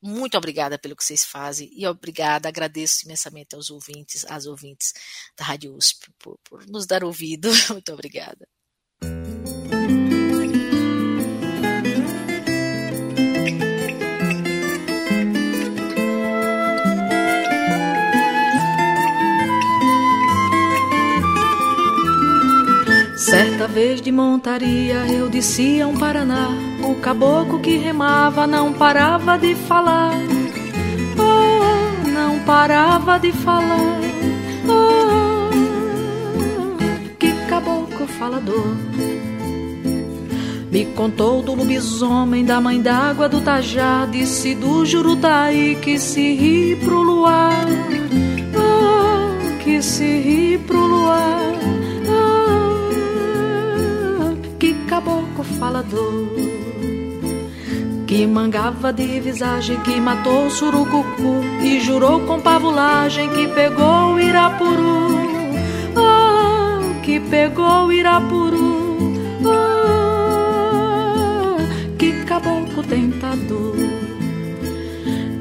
muito 0.00 0.36
obrigada 0.38 0.78
pelo 0.78 0.96
que 0.96 1.04
vocês 1.04 1.24
fazem 1.24 1.70
e 1.72 1.86
obrigada, 1.86 2.48
agradeço 2.48 3.04
imensamente 3.04 3.54
aos 3.54 3.70
ouvintes, 3.70 4.24
às 4.26 4.46
ouvintes 4.46 4.92
da 5.36 5.44
Rádio 5.44 5.74
USP 5.74 6.10
por, 6.18 6.38
por 6.44 6.66
nos 6.66 6.86
dar 6.86 7.02
ouvido. 7.04 7.48
Muito 7.70 7.92
obrigada. 7.92 8.48
Certa 23.38 23.68
vez 23.68 24.00
de 24.00 24.10
montaria 24.10 25.06
eu 25.06 25.28
descia 25.28 25.86
um 25.86 25.96
Paraná. 25.96 26.48
O 26.82 26.96
caboclo 26.96 27.60
que 27.60 27.76
remava 27.76 28.48
não 28.48 28.72
parava 28.72 29.38
de 29.38 29.54
falar. 29.54 30.18
Oh, 31.16 32.08
não 32.08 32.40
parava 32.40 33.16
de 33.16 33.30
falar. 33.30 34.00
Oh, 34.66 35.50
que 37.16 37.32
caboclo 37.48 38.08
falador. 38.08 38.74
Me 40.72 40.86
contou 40.96 41.40
do 41.40 41.54
lobisomem, 41.54 42.44
da 42.44 42.60
mãe 42.60 42.82
d'água, 42.82 43.28
do 43.28 43.40
tajá, 43.40 44.04
disse 44.10 44.56
do 44.56 44.84
jurutaí 44.84 45.76
que 45.76 45.96
se 45.96 46.34
ri 46.34 46.74
pro 46.74 47.02
luar. 47.02 47.64
Oh, 48.56 49.62
que 49.62 49.80
se 49.80 50.18
ri 50.18 50.58
pro 50.58 50.84
luar. 50.84 51.77
Que 58.08 58.26
mangava 58.26 58.90
de 58.90 59.20
visagem, 59.20 59.78
que 59.80 60.00
matou 60.00 60.46
o 60.46 60.50
surucucu 60.50 61.44
e 61.62 61.78
jurou 61.78 62.20
com 62.20 62.40
pavulagem 62.40 63.28
que 63.28 63.46
pegou 63.48 64.14
o 64.14 64.20
Irapuru, 64.20 65.10
oh, 65.94 67.00
que 67.02 67.20
pegou 67.20 67.84
o 67.84 67.92
Irapuru, 67.92 69.12
oh, 69.44 69.56
que 71.98 72.24
caboclo 72.24 72.82
tentador. 72.82 73.76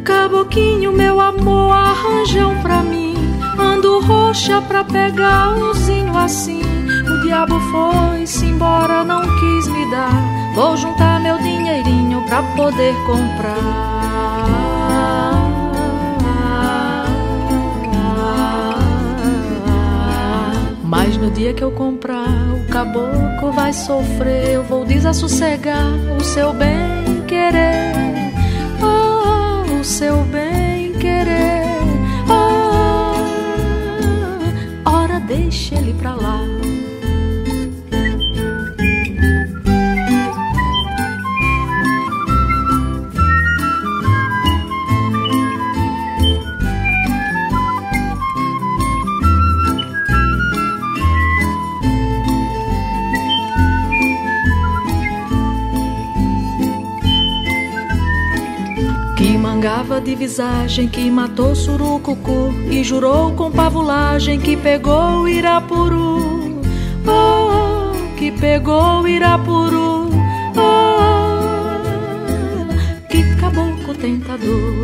Caboquinho, 0.03 0.91
meu 0.91 1.21
amor, 1.21 1.71
arranjam 1.71 2.61
pra 2.61 2.83
mim, 2.83 3.13
ando 3.57 4.01
roxa 4.01 4.61
pra 4.61 4.83
pegar 4.83 5.55
umzinho 5.55 6.17
assim 6.17 6.67
o 7.09 7.21
diabo 7.21 7.59
foi-se 7.71 8.45
embora, 8.45 9.03
não 9.03 9.21
quis 9.21 9.67
me 9.69 9.89
dar. 9.89 10.53
Vou 10.53 10.75
juntar 10.75 11.19
meu 11.21 11.37
pra 12.27 12.43
poder 12.55 12.93
comprar. 13.05 13.97
Mas 20.83 21.17
no 21.17 21.31
dia 21.31 21.53
que 21.53 21.63
eu 21.63 21.71
comprar, 21.71 22.27
o 22.53 22.67
caboclo 22.69 23.51
vai 23.51 23.71
sofrer. 23.73 24.51
Eu 24.51 24.63
vou 24.63 24.85
desassossegar 24.85 25.85
o 26.19 26.23
seu 26.23 26.53
bem 26.53 27.23
querer. 27.27 27.93
Oh, 28.81 29.79
o 29.79 29.83
seu 29.83 30.23
bem 30.25 30.93
querer. 30.93 31.63
Oh, 32.29 33.15
ora, 34.89 35.19
deixa 35.19 35.75
ele 35.75 35.93
pra 35.93 36.13
lá. 36.15 36.56
Mangava 59.57 59.99
de 59.99 60.13
visagem 60.13 60.87
que 60.87 61.09
matou 61.09 61.55
surucucu 61.55 62.53
e 62.69 62.83
jurou 62.83 63.31
com 63.33 63.49
pavulagem 63.49 64.39
que 64.39 64.55
pegou 64.55 65.27
Irapuru. 65.27 66.61
Oh, 67.07 68.15
que 68.15 68.31
pegou 68.31 69.07
Irapuru. 69.07 70.09
Oh, 70.55 71.77
que 73.09 73.35
caboclo 73.37 73.95
tentador. 73.95 74.75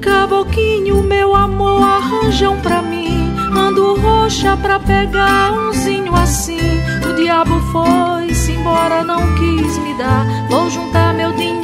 Caboquinho, 0.00 1.02
meu 1.02 1.34
amor, 1.34 1.82
arranjam 1.82 2.60
pra 2.60 2.80
mim. 2.82 3.34
Ando 3.52 3.96
roxa 4.00 4.56
pra 4.56 4.78
pegar 4.78 5.52
umzinho 5.52 6.14
assim. 6.14 6.60
O 7.04 7.14
diabo 7.16 7.58
foi-se 7.72 8.52
embora, 8.52 9.02
não 9.02 9.34
quis 9.34 9.76
me 9.78 9.92
dar. 9.94 10.24
Vou 10.48 10.70
juntar 10.70 11.12
meu 11.14 11.32
dinheirinho 11.32 11.61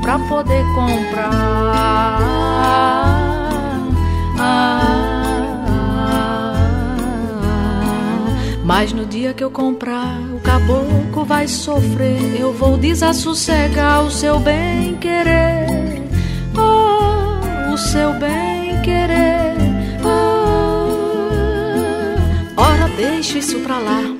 pra 0.00 0.18
poder 0.18 0.64
comprar. 0.74 2.40
Mas 8.64 8.92
no 8.92 9.04
dia 9.04 9.34
que 9.34 9.42
eu 9.42 9.50
comprar, 9.50 10.16
o 10.32 10.38
caboclo 10.40 11.24
vai 11.24 11.48
sofrer. 11.48 12.40
Eu 12.40 12.52
vou 12.52 12.78
desassossegar 12.78 14.04
o 14.04 14.10
seu 14.10 14.38
bem 14.38 14.94
querer. 14.96 15.66
Oh, 16.56 17.72
o 17.72 17.76
seu 17.76 18.12
bem 18.14 18.80
querer. 18.82 19.56
Oh, 20.04 21.00
ora, 22.56 22.88
deixa 22.96 23.38
isso 23.38 23.58
pra 23.58 23.78
lá. 23.78 24.19